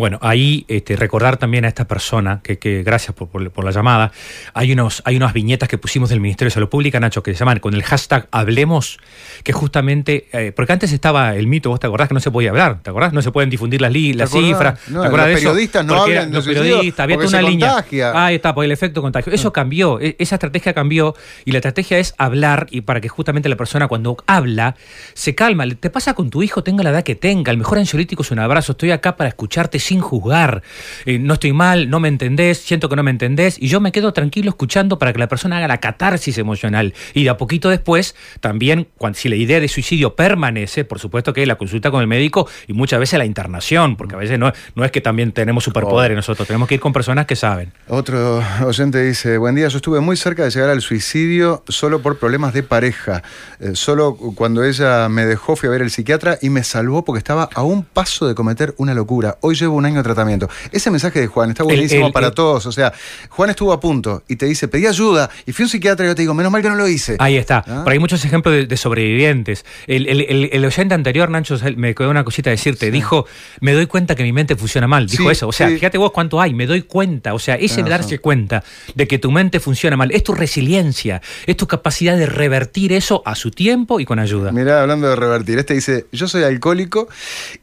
[0.02, 3.70] Bueno, ahí este, recordar también a esta persona, que, que gracias por, por- por la
[3.70, 4.10] llamada,
[4.52, 7.38] hay, unos, hay unas viñetas que pusimos del Ministerio de Salud Pública, Nacho, que se
[7.38, 8.98] llaman con el hashtag Hablemos,
[9.44, 12.50] que justamente, eh, porque antes estaba el mito, vos te acordás que no se podía
[12.50, 13.12] hablar, ¿te acordás?
[13.12, 15.50] No se pueden difundir las, li- las cifras, No, ¿te acordás los de eso?
[15.50, 17.84] periodistas no hablan de los periodistas, había toda una línea.
[18.16, 19.32] Ahí está, por el efecto contagio.
[19.32, 23.48] Eso cambió, e- esa estrategia cambió y la estrategia es hablar y para que justamente
[23.48, 24.74] la persona cuando habla
[25.14, 25.64] se calma.
[25.78, 27.52] Te pasa con tu hijo, tenga la edad que tenga.
[27.52, 28.72] El mejor ansiolítico es un abrazo.
[28.72, 30.62] Estoy acá para escucharte sin juzgar.
[31.04, 33.92] Eh, no estoy mal, no me entendés, siento que no me entendés y yo me
[33.92, 36.94] quedo tranquilo escuchando para que la persona haga la catarsis emocional.
[37.12, 41.34] Y de a poquito después, también, cuando, si la idea de suicidio permanece, por supuesto
[41.34, 44.50] que la consulta con el médico y muchas veces la internación, porque a veces no,
[44.74, 47.70] no es que también tenemos superpoderes nosotros, tenemos que ir con personas que saben.
[47.88, 52.18] Otro oyente dice, buen día, yo estuve muy cerca de llegar al suicidio solo por
[52.18, 53.22] problemas de pareja.
[53.60, 57.18] Eh, solo cuando ella me dejó fui a ver el psiquiatra y me salvó porque
[57.18, 59.36] estaba a un paso de cometer una locura.
[59.42, 60.48] Hoy llevo un año de tratamiento.
[60.70, 62.66] Ese mensaje de Juan está buenísimo el- para el- todos.
[62.66, 62.92] O sea,
[63.30, 66.08] Juan estuvo a punto y te dice, pedí ayuda y fui a un psiquiatra y
[66.08, 67.16] yo te digo, menos mal que no lo hice.
[67.18, 67.58] Ahí está.
[67.66, 67.82] ¿Ah?
[67.84, 69.64] Pero hay muchos ejemplos de, de sobrevivientes.
[69.86, 72.90] El, el- el- el oyente anterior, Nancho, me quedó una cosita decirte.
[72.90, 73.26] Dijo,
[73.60, 75.06] me doy cuenta que mi mente funciona mal.
[75.06, 75.48] Dijo Sí, eso.
[75.48, 75.74] O sea, sí.
[75.74, 76.54] fíjate vos cuánto hay.
[76.54, 77.34] Me doy cuenta.
[77.34, 78.62] O sea, ese Tenés darse cuenta
[78.94, 83.22] de que tu mente funciona mal es tu resiliencia, es tu capacidad de revertir eso
[83.24, 84.52] a su tiempo y con ayuda.
[84.52, 87.08] Mirá, hablando de revertir, este dice, yo soy alcohólico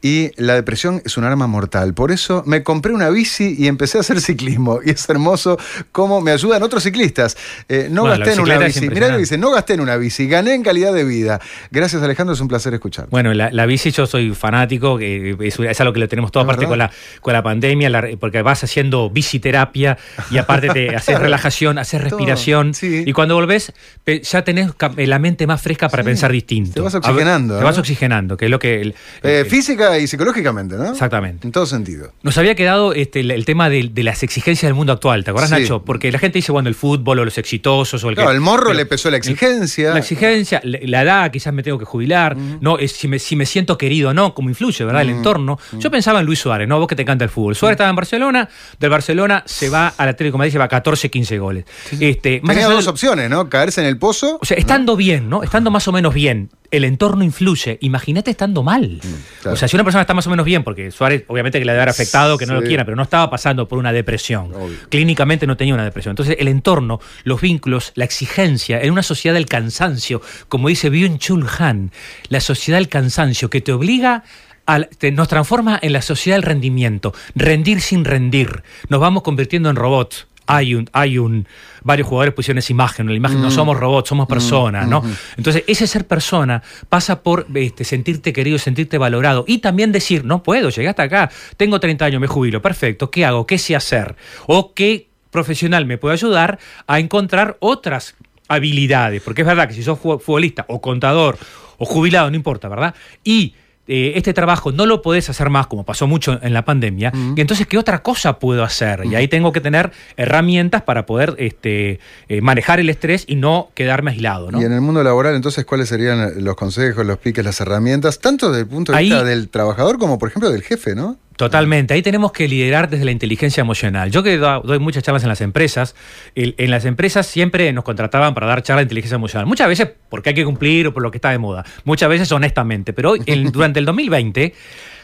[0.02, 1.94] y la depresión es un arma mortal.
[2.00, 4.80] Por eso me compré una bici y empecé a hacer ciclismo.
[4.82, 5.58] Y es hermoso
[5.92, 7.36] cómo me ayudan otros ciclistas.
[7.68, 8.88] Eh, no Bueno, gasté en una bici.
[8.88, 11.40] Mirá lo que dice, no gasté en una bici, gané en calidad de vida.
[11.70, 13.06] Gracias Alejandro, es un placer escuchar.
[13.10, 16.42] Bueno, la, la bici yo soy fanático, que es, es algo que lo tenemos todo
[16.44, 19.98] aparte con la, con la pandemia, la- porque vas haciendo biciterapia
[20.30, 23.04] y aparte te haces relajación, haces respiración sí.
[23.06, 23.74] y cuando volvés
[24.22, 26.72] ya tenés ca- la mente más fresca para Sí, pensar distinto.
[26.72, 27.80] te vas ver, oxigenando, Te vas ¿no?
[27.82, 28.80] oxigenando, que es lo que...
[28.80, 30.90] el- Eh, el- física y psicológicamente, ¿no?
[30.92, 31.46] Exactamente.
[31.46, 31.89] En todo sentido.
[32.22, 35.30] Nos había quedado este, el, el tema de, de las exigencias del mundo actual, ¿te
[35.30, 35.62] acuerdas, Sí.
[35.62, 35.82] Nacho?
[35.84, 38.40] Porque la gente dice, bueno, el fútbol o los exitosos o el Claro, que- el
[38.40, 39.92] morro pero- le pesó la exigencia.
[39.92, 43.36] La exigencia, la, la edad, quizás me tengo que jubilar, no, es, si, me, si
[43.36, 45.02] me siento querido o no, cómo influye, ¿verdad?
[45.02, 45.58] El entorno.
[45.78, 46.78] Yo pensaba en Luis Suárez, ¿no?
[46.78, 47.54] Vos que te encanta el fútbol.
[47.56, 48.48] Suárez estaba en Barcelona,
[48.78, 51.64] del Barcelona se va al Atlético de Madrid, lleva 14, 15 goles.
[51.98, 53.48] Este, Tenía dos del- opciones, ¿no?
[53.48, 54.38] Caerse en el pozo.
[54.40, 55.42] o sea, estando bien, ¿no?
[55.42, 57.78] Estando más o menos bien, el entorno influye.
[57.80, 59.00] Imagínate estando mal.
[59.42, 59.54] claro.
[59.54, 61.72] O sea, si una persona está más o menos bien, porque Suárez, obviamente que le
[61.72, 64.54] debe haber afectado, que no lo quiera, pero no estaba pasando por una depresión.
[64.54, 64.76] Obvio.
[64.88, 66.12] Clínicamente no tenía una depresión.
[66.12, 71.46] Entonces, el entorno, los vínculos, la exigencia, en una sociedad del cansancio, como dice Byung-Chul
[71.58, 71.90] Han,
[72.28, 74.22] la sociedad del cansancio que te obliga
[74.66, 78.62] al- te- nos transforma en la sociedad del rendimiento, rendir sin rendir.
[78.88, 80.28] Nos vamos convirtiendo en robots.
[80.54, 81.46] Hay un, hay un,
[81.82, 85.02] varios jugadores pusieron esa imagen, la imagen no somos robots, somos personas, ¿no?
[85.36, 90.42] Entonces, ese ser persona pasa por este, sentirte querido, sentirte valorado y también decir, no
[90.42, 93.46] puedo, llegué hasta acá, tengo 30 años, me jubilo, perfecto, ¿qué hago?
[93.46, 94.16] ¿Qué sé hacer?
[94.46, 98.16] O qué profesional me puede ayudar a encontrar otras
[98.48, 101.38] habilidades, porque es verdad que si sos fu- futbolista o contador
[101.78, 102.94] o jubilado, no importa, ¿verdad?
[103.24, 103.54] Y
[103.92, 107.40] eh, este trabajo no lo podés hacer más, como pasó mucho en la pandemia, y
[107.40, 109.02] entonces, ¿qué otra cosa puedo hacer?
[109.04, 111.98] Y ahí tengo que tener herramientas para poder este,
[112.28, 114.52] eh, manejar el estrés y no quedarme aislado.
[114.52, 114.60] ¿no?
[114.60, 118.50] Y en el mundo laboral, entonces, ¿cuáles serían los consejos, los piques, las herramientas, tanto
[118.50, 121.16] desde el punto de Ahí- vista del trabajador como, por ejemplo, del jefe, ¿no?
[121.40, 124.10] Totalmente, ahí tenemos que liderar desde la inteligencia emocional.
[124.10, 125.94] Yo que do- doy muchas charlas en las empresas,
[126.34, 129.46] en las empresas siempre nos contrataban para dar charlas de inteligencia emocional.
[129.46, 132.30] Muchas veces porque hay que cumplir o por lo que está de moda, muchas veces
[132.32, 133.20] honestamente, pero hoy,
[133.52, 134.52] durante el 2020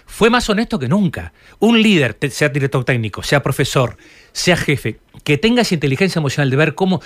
[0.05, 1.33] fue más honesto que nunca.
[1.59, 3.97] Un líder, sea director técnico, sea profesor,
[4.31, 7.01] sea jefe, que tenga esa inteligencia emocional de ver cómo,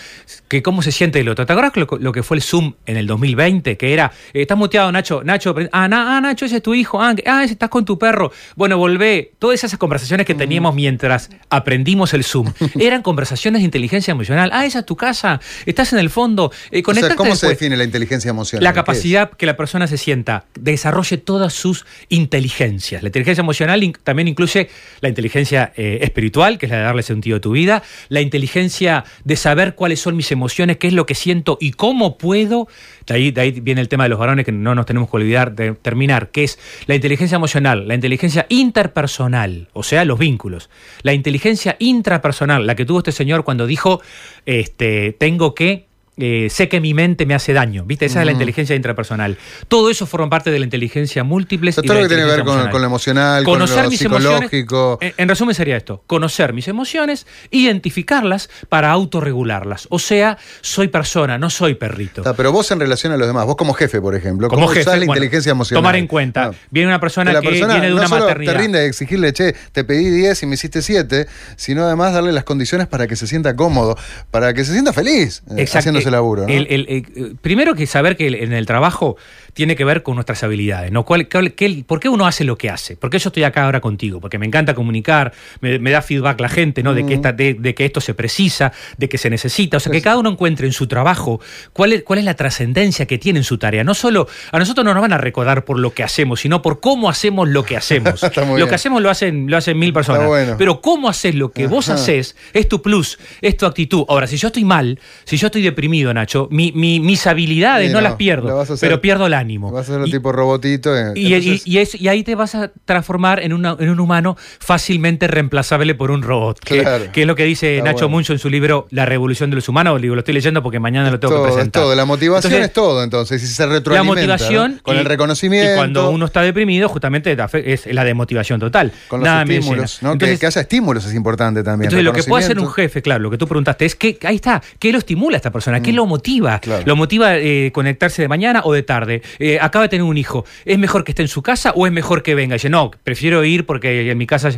[0.49, 1.47] que cómo se siente el otro.
[1.47, 3.77] ¿Te acuerdas lo, lo que fue el Zoom en el 2020?
[3.77, 7.01] Que era, eh, estás muteado, Nacho, Nacho, ah, na- ah, Nacho, ese es tu hijo,
[7.03, 8.33] ah, ah, estás con tu perro.
[8.57, 9.33] Bueno, volvé.
[9.39, 14.51] Todas esas conversaciones que teníamos mientras aprendimos el Zoom eran conversaciones de inteligencia emocional.
[14.53, 17.77] Ah, esa es tu casa, estás en el fondo, eh, O sea, ¿cómo se define
[17.77, 18.65] la inteligencia emocional?
[18.65, 21.85] La capacidad que la persona se sienta, desarrolle todas sus
[22.31, 23.03] inteligencias.
[23.03, 24.69] La inteligencia emocional in- también incluye
[25.01, 29.05] la inteligencia eh, espiritual, que es la de darle sentido a tu vida, la inteligencia
[29.25, 32.69] de saber cuáles son mis emociones, qué es lo que siento y cómo puedo.
[33.07, 35.17] De ahí, de ahí viene el tema de los varones que no nos tenemos que
[35.17, 40.71] olvidar de terminar, que es la inteligencia emocional, la inteligencia interpersonal, o sea, los vínculos,
[41.03, 44.01] la inteligencia intrapersonal, la que tuvo este señor cuando dijo,
[44.47, 45.90] este, tengo que
[46.21, 48.07] eh, sé que mi mente me hace daño, ¿viste?
[48.07, 49.37] Esa es la inteligencia intrapersonal.
[49.69, 51.73] Todo eso forma parte de la inteligencia múltiple.
[51.73, 54.99] Todo lo que tiene que ver con, con lo emocional, con lo psicológico.
[55.01, 59.87] En, en resumen sería esto, conocer mis emociones, identificarlas para autorregularlas.
[59.91, 62.21] O sea, soy persona, no soy perrito.
[62.23, 64.69] Está, pero vos en relación a los demás, vos como jefe, por ejemplo, Como ¿cómo
[64.69, 65.83] jefe, usás la bueno, inteligencia emocional?
[65.83, 66.51] tomar en cuenta, Ah.
[66.71, 68.53] viene una persona la que persona viene de no una solo maternidad.
[68.55, 72.45] te rinde exigirle, che, te pedí 10 y me hiciste 7, sino además darle las
[72.45, 73.97] condiciones para que se sienta cómodo,
[74.31, 75.79] para que se sienta feliz eh, Exacto.
[75.81, 76.47] haciendo laburo.
[76.47, 79.17] El- el- primero que saber que en el trabajo
[79.53, 81.05] tiene que ver con nuestras habilidades, ¿no?
[81.05, 82.97] ¿Cuál- cuál- qué- ¿Por qué uno hace lo que hace?
[82.97, 84.21] ¿Por qué yo estoy acá ahora contigo?
[84.21, 86.95] Porque me encanta comunicar, me, me da feedback la gente, ¿no?
[86.95, 89.77] De, que esta- de, de que esto se precisa, de que se necesita.
[89.77, 91.41] O sea, que cada uno encuentre en su trabajo
[91.73, 93.85] cuál es, cuál es la trascendencia que tiene en su tarea.
[93.85, 96.81] No solo, a nosotros no nos van a recordar por lo que hacemos, sino por
[96.81, 98.21] cómo hacemos lo que hacemos.
[98.51, 98.69] Lo bien.
[98.69, 100.27] que hacemos lo hacen, lo hacen mil personas.
[100.27, 100.55] bueno.
[100.59, 104.05] Pero cómo haces lo que vos haces es tu plus, es tu actitud.
[104.09, 107.99] Ahora, si yo estoy mal, si yo estoy deprimido, Nacho, mi- mi- mis habilidades no,
[107.99, 109.71] no, las pierdo, pero pierdo el ánimo.
[109.71, 110.97] Vas a hacerlo Y- tipo robotito.
[110.97, 113.89] eh, y, entonces- y- y es- y ahí te vas a transformar en, una- en
[113.91, 116.61] un humano fácilmente reemplazable por un robot.
[116.61, 117.05] Que, Claro.
[117.13, 118.11] que es lo que dice Está Nacho bueno.
[118.17, 120.01] Muncho en su libro La revolución de los humanos.
[120.01, 121.83] Digo, lo estoy leyendo porque mañana lo tengo todo, que es presentar.
[121.83, 121.95] todo.
[121.95, 123.43] La motivación Entonces, es todo, entonces.
[123.43, 124.15] Y se la retroalimenta.
[124.21, 124.83] motivación ¿no?
[124.83, 125.73] Con el reconocimiento.
[125.73, 128.93] Y cuando uno está deprimido, justamente es la demotivación total.
[129.09, 129.99] Con los Nada estímulos.
[130.03, 130.11] ¿no?
[130.11, 131.87] Que- Entonces, que, haya estímulos es importante también.
[131.89, 134.37] Entonces, lo que puede hacer un jefe, claro, lo que tú preguntaste es que ahí
[134.37, 135.81] está, ¿qué lo estimula a esta persona?
[135.81, 136.57] ¿Qué lo motiva?
[136.57, 136.61] Mm.
[136.61, 136.83] Claro.
[136.87, 139.23] ¿Lo motiva eh, conectarse de mañana o de tarde?
[139.39, 140.45] Eh, acaba de tener un hijo.
[140.65, 142.55] ¿Es mejor que esté en su casa o es mejor que venga?
[142.55, 144.51] Y dice, no, prefiero ir porque en mi casa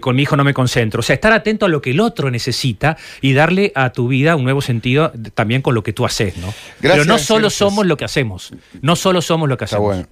[0.00, 1.00] con mi hijo no me concentro.
[1.00, 4.36] O sea, estar atento a lo que el otro necesita y darle a tu vida
[4.36, 6.52] un nuevo sentido también con lo que tú haces, ¿no?
[6.80, 7.54] Pero no solo gracias.
[7.58, 8.52] somos lo que hacemos.
[8.82, 9.94] No solo somos lo que Está hacemos.
[9.96, 10.08] bueno.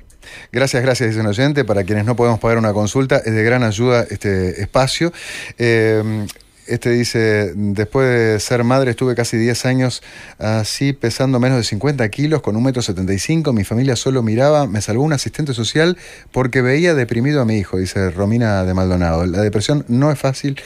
[0.50, 1.64] Gracias, gracias, dice un oyente.
[1.64, 5.12] Para quienes no podemos pagar una consulta, es de gran ayuda este espacio.
[5.58, 6.26] Eh,
[6.68, 10.02] este dice, después de ser madre estuve casi 10 años
[10.38, 14.80] así, pesando menos de 50 kilos, con un metro 75, mi familia solo miraba, me
[14.80, 15.96] salvó un asistente social
[16.32, 19.26] porque veía deprimido a mi hijo, dice Romina de Maldonado.
[19.26, 20.60] La depresión no es fácil.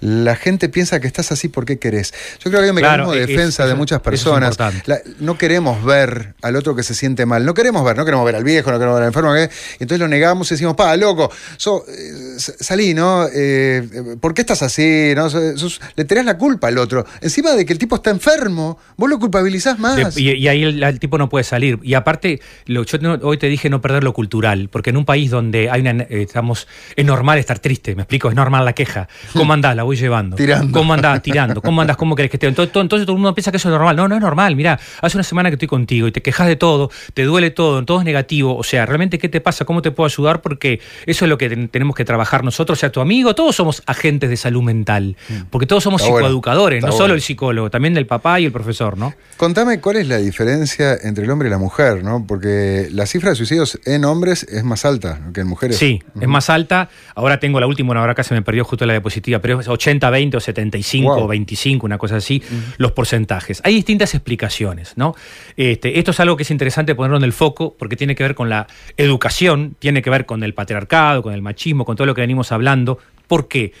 [0.00, 2.12] La gente piensa que estás así porque querés.
[2.44, 4.56] Yo creo que hay un Claro, mecanismo de es- defensa de muchas es personas.
[4.86, 7.44] La- no queremos ver al otro que se siente mal.
[7.44, 9.32] No queremos ver, no queremos ver al viejo, no queremos ver al enfermo.
[9.34, 9.50] ¿qué?
[9.78, 13.26] Y entonces lo negamos y decimos, pa, loco, so- eh, salí, ¿no?
[13.34, 15.12] Eh, ¿Por qué estás así?
[15.16, 15.28] ¿No?
[15.96, 17.04] Le tenés la culpa al otro.
[17.20, 20.14] Encima de que el tipo está enfermo, vos lo culpabilizás más.
[20.14, 21.78] De- y, y ahí el, el tipo no puede salir.
[21.82, 25.04] Y aparte, lo, yo no- hoy te dije no perder lo cultural, porque en un
[25.04, 28.72] país donde hay una, eh, estamos, es normal estar triste, me explico, es normal la
[28.74, 29.08] queja.
[29.32, 29.74] ¿Cómo andás?
[29.76, 30.36] La voy llevando.
[30.36, 30.78] Tirando.
[30.78, 31.22] ¿Cómo andás?
[31.22, 31.62] Tirando.
[31.62, 31.96] ¿Cómo andás?
[31.96, 32.46] ¿Cómo querés que esté?
[32.46, 33.96] Entonces, todo, entonces todo el mundo piensa que eso es normal.
[33.96, 34.54] No, no es normal.
[34.56, 37.84] Mira, hace una semana que estoy contigo y te quejas de todo, te duele todo,
[37.84, 38.56] todo es negativo.
[38.56, 39.64] O sea, realmente, ¿qué te pasa?
[39.64, 40.42] ¿Cómo te puedo ayudar?
[40.42, 43.56] Porque eso es lo que ten- tenemos que trabajar nosotros, o sea, tu amigo, todos
[43.56, 45.16] somos agentes de salud mental,
[45.50, 46.04] porque todos somos Mm.
[46.04, 46.26] Está bueno.
[46.26, 47.04] psicoeducadores, Está no bueno.
[47.04, 49.14] solo el psicólogo, también el papá y el profesor, ¿no?
[49.36, 52.24] Contame cuál es la diferencia entre el hombre y la mujer, ¿no?
[52.26, 55.76] Porque la cifra de suicidios en hombres es más alta que en mujeres.
[55.78, 56.88] Sí, es más alta.
[57.14, 60.10] Ahora tengo la última, ahora acá se me perdió justo la diapositiva, pero es 80,
[60.10, 61.24] 20 o 75 Wow.
[61.24, 62.42] o 25, una cosa así,
[62.78, 63.60] los porcentajes.
[63.64, 65.14] Hay distintas explicaciones, ¿no?
[65.56, 68.34] Este, esto es algo que es interesante ponerlo en el foco porque tiene que ver
[68.34, 72.14] con la educación, tiene que ver con el patriarcado, con el machismo, con todo lo
[72.14, 72.98] que venimos hablando.
[73.28, 73.72] ¿Por qué?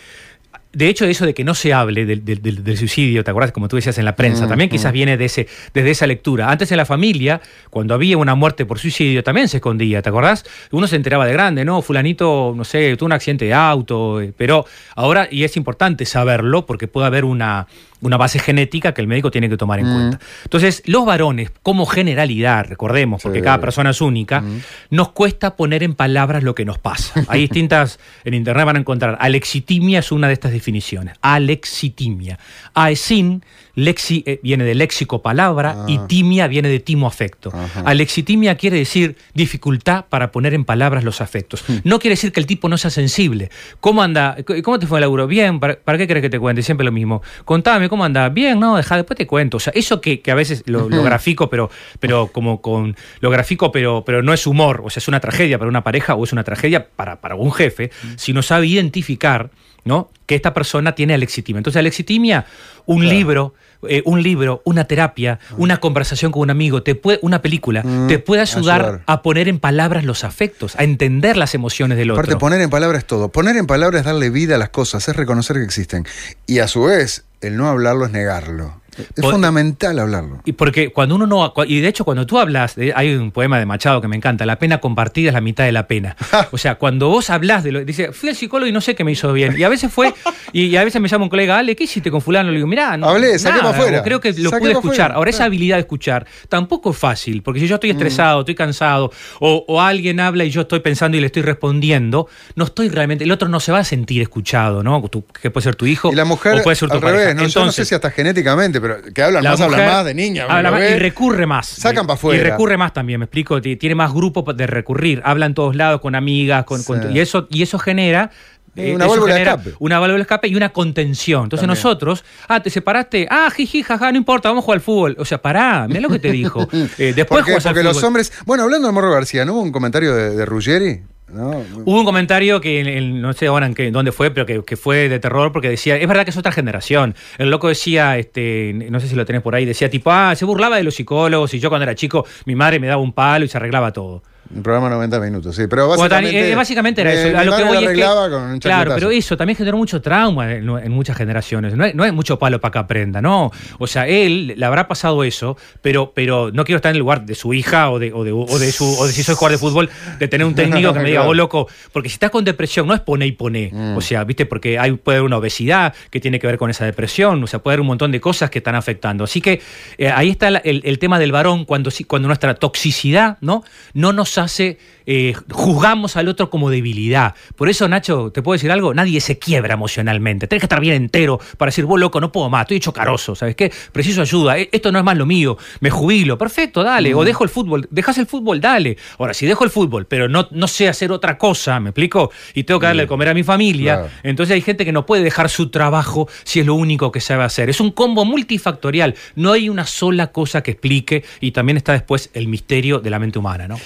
[0.76, 3.50] De hecho, eso de que no se hable del, del- del- del suicidio, ¿te acuerdas?
[3.52, 6.50] Como tú decías en la prensa, Mm, también quizás viene de ese, desde esa lectura.
[6.50, 10.44] Antes en la familia, cuando había una muerte por suicidio, también se escondía, ¿te acordás?
[10.72, 11.80] Uno se enteraba de grande, ¿no?
[11.80, 16.66] Fulanito, no sé, tuvo un accidente de auto, eh, pero ahora, y es importante saberlo,
[16.66, 17.66] porque puede haber una,
[18.02, 19.92] una base genética que el médico tiene que tomar en Mm.
[19.94, 20.18] cuenta.
[20.44, 23.44] Entonces, los varones, como generalidad, recordemos, porque Sí.
[23.44, 24.42] cada persona es única,
[24.90, 27.24] nos cuesta poner en palabras lo que nos pasa.
[27.28, 31.16] Hay distintas, en internet van a encontrar, alexitimia es una de estas definiciones.
[31.22, 32.38] Alexitimia.
[32.74, 33.42] Aesin,
[33.76, 37.50] lexi, eh, viene de léxico palabra y timia viene de timo afecto.
[37.54, 37.82] Ajá.
[37.84, 41.62] Alexitimia quiere decir dificultad para poner en palabras los afectos.
[41.84, 43.50] No quiere decir que el tipo no sea sensible.
[43.80, 44.36] ¿Cómo anda?
[44.64, 45.26] ¿Cómo te fue el laburo?
[45.26, 46.62] Bien, ¿para, para qué crees que te cuente?
[46.62, 47.22] Siempre lo mismo.
[47.44, 48.28] Contame, ¿cómo anda?
[48.30, 49.58] Bien, no, deja, después te cuento.
[49.58, 52.96] O sea, eso que, que a veces lo, lo grafico, pero, pero como con.
[53.20, 54.82] Lo grafico, pero, pero no es humor.
[54.84, 57.52] O sea, es una tragedia para una pareja o es una tragedia para, para un
[57.52, 59.50] jefe, si no sabe identificar.
[59.84, 60.10] ¿no?
[60.26, 61.58] que esta persona tiene alexitimia.
[61.58, 62.44] Entonces, alexitimia,
[62.84, 63.54] un libro,
[63.88, 68.06] eh, un libro, una terapia, una conversación con un amigo, te puede, una película, Mm,
[68.08, 69.02] te puede ayudar, ayudar.
[69.06, 72.38] a poner en palabras los afectos, a entender las emociones del Aparte, otro.
[72.38, 73.28] poner en palabras es todo.
[73.30, 76.04] Poner en palabras es darle vida a las cosas, es reconocer que existen.
[76.46, 78.80] Y a su vez, el no hablarlo es negarlo.
[79.14, 80.40] Es fundamental hablarlo.
[80.44, 81.52] Y porque cuando uno no.
[81.66, 84.46] Y de hecho, cuando tú hablas, de- hay un poema de Machado que me encanta:
[84.46, 86.16] La pena compartida es la mitad de la pena.
[86.52, 87.84] O sea, cuando vos hablas de lo.
[87.84, 89.54] Dice, fui al psicólogo y no sé qué me hizo bien.
[89.58, 90.14] Y a veces fue.
[90.52, 92.50] Y, y a veces me llama un colega, Ale, ¿qué hiciste con Fulano?
[92.50, 93.08] Le digo, mirá, no.
[93.08, 94.02] Hablé, saqué nada, pa' afuera.
[94.02, 95.12] Creo que lo pude escuchar.
[95.12, 95.48] Ahora, esa claro.
[95.48, 97.42] habilidad de escuchar tampoco es fácil.
[97.42, 97.76] Porque si yo Mm.
[97.76, 101.42] estoy estresado, estoy cansado, o, o alguien habla y yo estoy pensando y le estoy
[101.42, 103.24] respondiendo, no estoy realmente.
[103.24, 105.02] El otro no se va a sentir escuchado, ¿no?
[105.42, 106.10] Que puede ser tu hijo.
[106.12, 107.20] Y la mujer, o puede ser tu al pareja.
[107.20, 107.40] revés, ¿no?
[107.42, 110.14] Yo no sé Entonces, si hasta genéticamente, pero que hablan la más, hablan más de
[110.14, 110.44] niña.
[110.48, 111.66] habla ¿me más y recurre más.
[111.66, 112.42] Sacan pa' Y afuera.
[112.50, 113.60] recurre más también, me explico.
[113.60, 115.20] Ti- Tiene más grupo de recurrir.
[115.24, 117.08] Habla en todos lados con amigas, con, con- Sí.
[117.12, 118.30] y eso y eso genera.
[118.78, 119.72] Eh, eh, una eso válvula de escape.
[119.78, 121.44] Una válvula de escape y una contención.
[121.44, 121.82] Entonces También.
[121.82, 125.16] nosotros, ah, te separaste, ah, jiji, jaja, no importa, vamos a jugar al fútbol.
[125.18, 126.68] O sea, pará, mira lo que te dijo.
[126.98, 127.54] Eh, después ¿Por qué?
[127.54, 128.32] al Porque los hombres.
[128.44, 131.00] Bueno, hablando de Morro García, ¿no hubo un comentario de, de Ruggeri?
[131.32, 131.50] ¿No?
[131.84, 134.76] Hubo un comentario que en- no sé ahora en qué, dónde fue, pero que, que
[134.76, 137.14] fue de terror porque decía, es verdad que es otra generación.
[137.38, 140.44] El loco decía, este, no sé si lo tenés por ahí, decía tipo, ah, se
[140.44, 143.44] burlaba de los psicólogos y yo cuando era chico, mi madre me daba un palo
[143.44, 144.22] y se arreglaba todo.
[144.54, 145.64] El programa 90 minutos, sí.
[145.68, 146.50] Pero básicamente.
[146.50, 147.38] eh, básicamente era eh, eso.
[147.38, 150.52] A lo que voy es que- con un claro, pero eso también generó mucho trauma
[150.54, 151.74] en, en muchas generaciones.
[151.74, 153.50] No es, no es mucho palo para que aprenda, ¿no?
[153.78, 157.24] O sea, él le habrá pasado eso, pero, pero no quiero estar en el lugar
[157.26, 159.52] de su hija o de, o de, o de su, o de si soy jugador
[159.52, 162.44] de fútbol, de tener un técnico que me diga, vos loco, porque si estás con
[162.44, 163.70] depresión, no es pone y pone.
[163.72, 163.96] Mm.
[163.96, 166.84] O sea, viste, porque hay, puede haber una obesidad que tiene que ver con esa
[166.84, 169.24] depresión, o sea, puede haber un montón de cosas que están afectando.
[169.24, 169.60] Así que
[169.98, 173.64] eh, ahí está el, el tema del varón, cuando, cuando nuestra toxicidad, ¿no?
[173.94, 177.34] No nos hace eh, juzgamos al otro como debilidad.
[177.54, 178.92] Por eso, Nacho, ¿te puedo decir algo?
[178.92, 180.48] Nadie se quiebra emocionalmente.
[180.48, 183.34] Tienes que estar bien entero para decir, vos loco, no puedo más, estoy hecho carozo,
[183.34, 183.72] ¿sabes qué?
[183.92, 187.14] Preciso ayuda, eh, esto no es más lo mío, me jubilo, perfecto, dale.
[187.14, 187.18] Mm.
[187.18, 188.96] O dejo el fútbol, dejas el fútbol, dale.
[189.18, 192.30] Ahora, si dejo el fútbol, pero no, no sé hacer otra cosa, ¿me explico?
[192.54, 194.10] Y tengo que darle de comer a mi familia, Claro.
[194.24, 197.44] entonces hay gente que no puede dejar su trabajo si es lo único que sabe
[197.44, 197.70] hacer.
[197.70, 199.14] Es un combo multifactorial.
[199.36, 203.18] No hay una sola cosa que explique y también está después el misterio de la
[203.18, 203.78] mente humana, ¿no?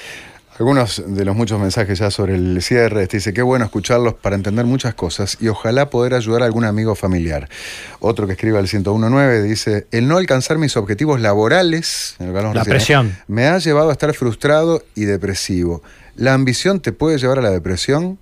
[0.61, 4.37] Algunos de los muchos mensajes ya sobre el cierre, este dice, qué bueno escucharlos para
[4.37, 7.49] entender muchas cosas y ojalá poder ayudar a algún amigo familiar.
[7.99, 12.65] Otro que escribe al 1019 dice, el no alcanzar mis objetivos laborales, en La recién,
[12.67, 13.17] presión.
[13.27, 15.83] me ha llevado a estar frustrado y depresivo.
[16.15, 18.19] ¿La ambición te puede llevar a la depresión?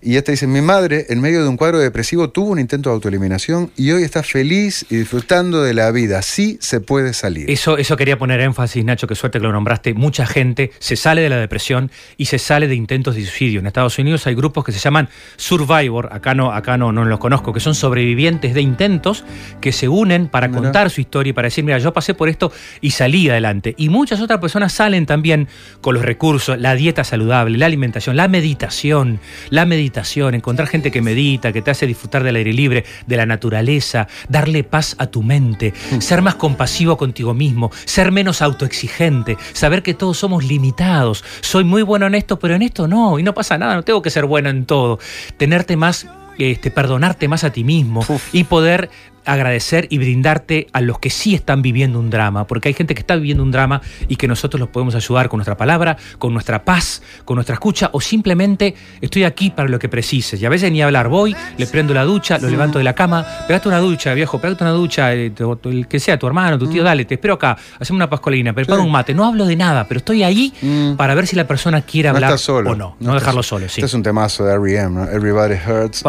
[0.00, 2.94] Y este dice, mi madre, en medio de un cuadro depresivo, tuvo un intento de
[2.94, 6.22] autoeliminación y hoy está feliz y disfrutando de la vida.
[6.22, 7.50] Sí se puede salir.
[7.50, 9.94] Eso, eso quería poner énfasis, Nacho, qué suerte que lo nombraste.
[9.94, 13.60] Mucha gente se sale de la depresión y se sale de intentos de suicidio.
[13.60, 17.18] En Estados Unidos hay grupos que se llaman Survivor, acá no, acá no, no los
[17.18, 19.24] conozco, que son sobrevivientes de intentos
[19.60, 20.60] que se unen para Mira.
[20.60, 23.74] contar su historia y para decir, mira, yo pasé por esto y salí adelante.
[23.76, 25.48] Y muchas otras personas salen también
[25.80, 29.17] con los recursos, la dieta saludable, la alimentación, la meditación,
[29.50, 33.26] la meditación, encontrar gente que medita, que te hace disfrutar del aire libre, de la
[33.26, 39.82] naturaleza, darle paz a tu mente, ser más compasivo contigo mismo, ser menos autoexigente, saber
[39.82, 41.24] que todos somos limitados.
[41.40, 44.02] Soy muy bueno en esto, pero en esto no, y no pasa nada, no tengo
[44.02, 44.98] que ser bueno en todo.
[45.36, 46.06] Tenerte más,
[46.38, 48.90] este, perdonarte más a ti mismo y poder
[49.32, 53.00] agradecer y brindarte a los que sí están viviendo un drama, porque hay gente que
[53.00, 56.64] está viviendo un drama y que nosotros los podemos ayudar con nuestra palabra, con nuestra
[56.64, 60.40] paz, con nuestra escucha o simplemente estoy aquí para lo que precises.
[60.40, 63.24] Y a veces ni hablar, voy, le prendo la ducha, lo levanto de la cama,
[63.46, 65.32] pegate una ducha, viejo, pegate una ducha, eh,
[65.64, 68.80] el que sea, tu hermano, tu tío, dale, te espero acá, hacemos una pascualina, preparo
[68.80, 68.86] Sí.
[68.86, 70.94] un mate, no hablo de nada, pero estoy ahí Mm.
[70.96, 72.70] para ver si la persona quiere hablar solo.
[72.72, 73.66] o no, no, dejarlo solo.
[73.68, 73.80] sí.
[73.80, 75.04] Este es un temazo de R.E.M., ¿no?
[75.10, 76.02] Everybody Hurts.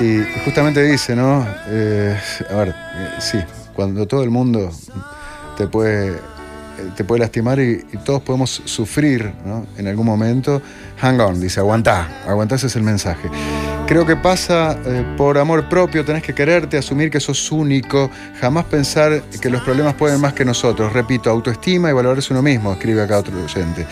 [0.00, 1.44] Y justamente dice, ¿no?
[1.66, 2.16] Eh,
[2.50, 3.38] a ver, eh, sí,
[3.74, 4.70] cuando todo el mundo
[5.56, 6.20] te puede, eh,
[6.96, 9.66] te puede lastimar y, y todos podemos sufrir ¿no?
[9.76, 10.62] en algún momento,
[11.00, 13.28] hang on, dice, aguantá, aguantá, ese es el mensaje.
[13.86, 18.10] Creo que pasa eh, por amor propio, tenés que quererte, asumir que sos único,
[18.40, 20.92] jamás pensar que los problemas pueden más que nosotros.
[20.92, 23.86] Repito, autoestima y valorarse uno mismo, escribe acá otro oyente.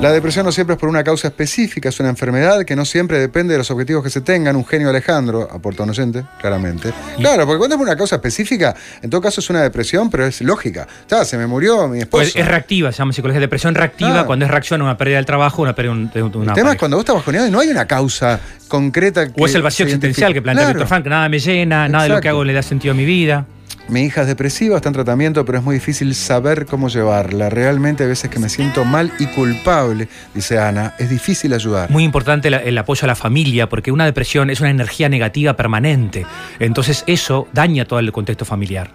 [0.00, 3.18] La depresión no siempre es por una causa específica, es una enfermedad que no siempre
[3.18, 4.56] depende de los objetivos que se tengan.
[4.56, 6.90] Un genio Alejandro, aporta un oyente, claramente.
[7.18, 10.24] Claro, porque cuando es por una causa específica, en todo caso es una depresión, pero
[10.24, 10.88] es lógica.
[11.06, 12.22] Ya, se me murió mi esposo.
[12.22, 14.26] Pues es reactiva, se llama psicología de depresión reactiva, Claro.
[14.26, 16.78] cuando es reacción a una pérdida del trabajo, una pérdida de un- el tema es
[16.78, 19.84] cuando vos estás bajoneado y no hay una causa concreta que O es el vacío
[19.86, 20.78] existencial que plantea Claro.
[20.78, 23.04] Víctor Frank, nada me llena, nada de lo que hago le da sentido a mi
[23.04, 23.46] vida.
[23.88, 27.50] Mi hija es depresiva, está en tratamiento, pero es muy difícil saber cómo llevarla.
[27.50, 30.94] Realmente hay veces que me siento mal y culpable, dice Ana.
[30.98, 31.90] Es difícil ayudar.
[31.90, 35.56] Muy importante la- el apoyo a la familia, porque una depresión es una energía negativa
[35.56, 36.24] permanente.
[36.60, 38.92] Entonces eso daña todo el contexto familiar.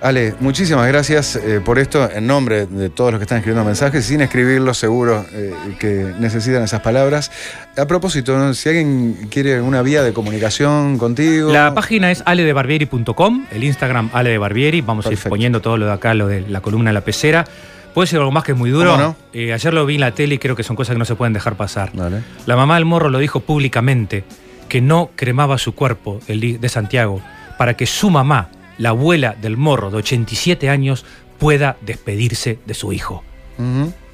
[0.00, 4.04] Ale, muchísimas gracias eh, por esto en nombre de todos los que están escribiendo mensajes,
[4.04, 7.32] sin escribirlos seguro eh, que necesitan esas palabras.
[7.76, 8.54] A propósito, ¿no?
[8.54, 11.52] si alguien quiere una vía de comunicación contigo...
[11.52, 14.80] La página es aledebarbieri.com, el Instagram Ale de Barbieri.
[14.82, 17.44] Vamos a ir poniendo todo lo de acá, lo de la columna de la pecera.
[17.92, 18.92] Puede ser algo más que es muy duro.
[18.92, 19.16] ¿Cómo no?
[19.32, 21.16] Eh, ayer lo vi en la tele y creo que son cosas que no se
[21.16, 21.90] pueden dejar pasar.
[21.92, 22.22] Dale.
[22.46, 24.22] La mamá del morro lo dijo públicamente,
[24.68, 27.20] que no cremaba su cuerpo, el de Santiago,
[27.56, 31.04] para que su mamá, la abuela del morro de 87 años,
[31.38, 33.22] pueda despedirse de su hijo.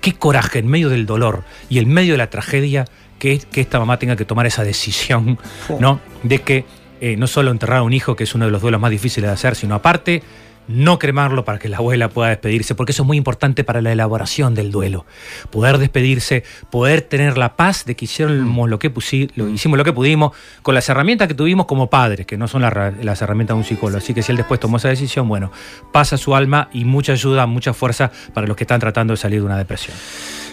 [0.00, 2.86] Qué coraje en medio del dolor y en medio de la tragedia
[3.18, 5.38] que, que esta mamá tenga que tomar esa decisión,
[5.78, 6.00] ¿no?
[6.22, 6.64] De que
[7.00, 9.28] eh, no solo enterrar a un hijo, que es uno de los duelos más difíciles
[9.28, 10.22] de hacer, sino aparte
[10.68, 13.92] no cremarlo para que la abuela pueda despedirse, porque eso es muy importante para la
[13.92, 15.04] elaboración del duelo.
[15.50, 19.84] Poder despedirse, poder tener la paz de que hicimos lo que, pusi- lo, hicimos lo
[19.84, 23.58] que pudimos con las herramientas que tuvimos como padres, que no son las herramientas de
[23.58, 23.98] un psicólogo.
[23.98, 25.52] Así que si él después tomó esa decisión, bueno,
[25.92, 29.40] pasa su alma y mucha ayuda, mucha fuerza para los que están tratando de salir
[29.40, 29.96] de una depresión.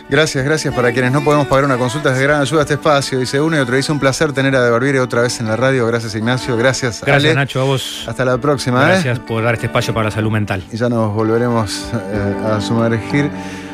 [0.09, 2.73] Gracias, gracias para quienes no podemos pagar una consulta es de gran ayuda a este
[2.75, 3.19] espacio.
[3.19, 3.75] Dice uno y otro.
[3.75, 5.85] Dice un placer tener a De Barbieri otra vez en la radio.
[5.87, 6.57] Gracias, Ignacio.
[6.57, 7.33] Gracias, Gracias, Ale.
[7.33, 8.05] Nacho, a vos.
[8.07, 8.83] Hasta la próxima.
[8.83, 8.87] ¿eh?
[8.87, 10.63] Gracias por dar este espacio para la salud mental.
[10.71, 13.29] Y ya nos volveremos eh, a sumergir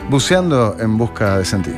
[0.10, 1.78] buceando en busca de sentido.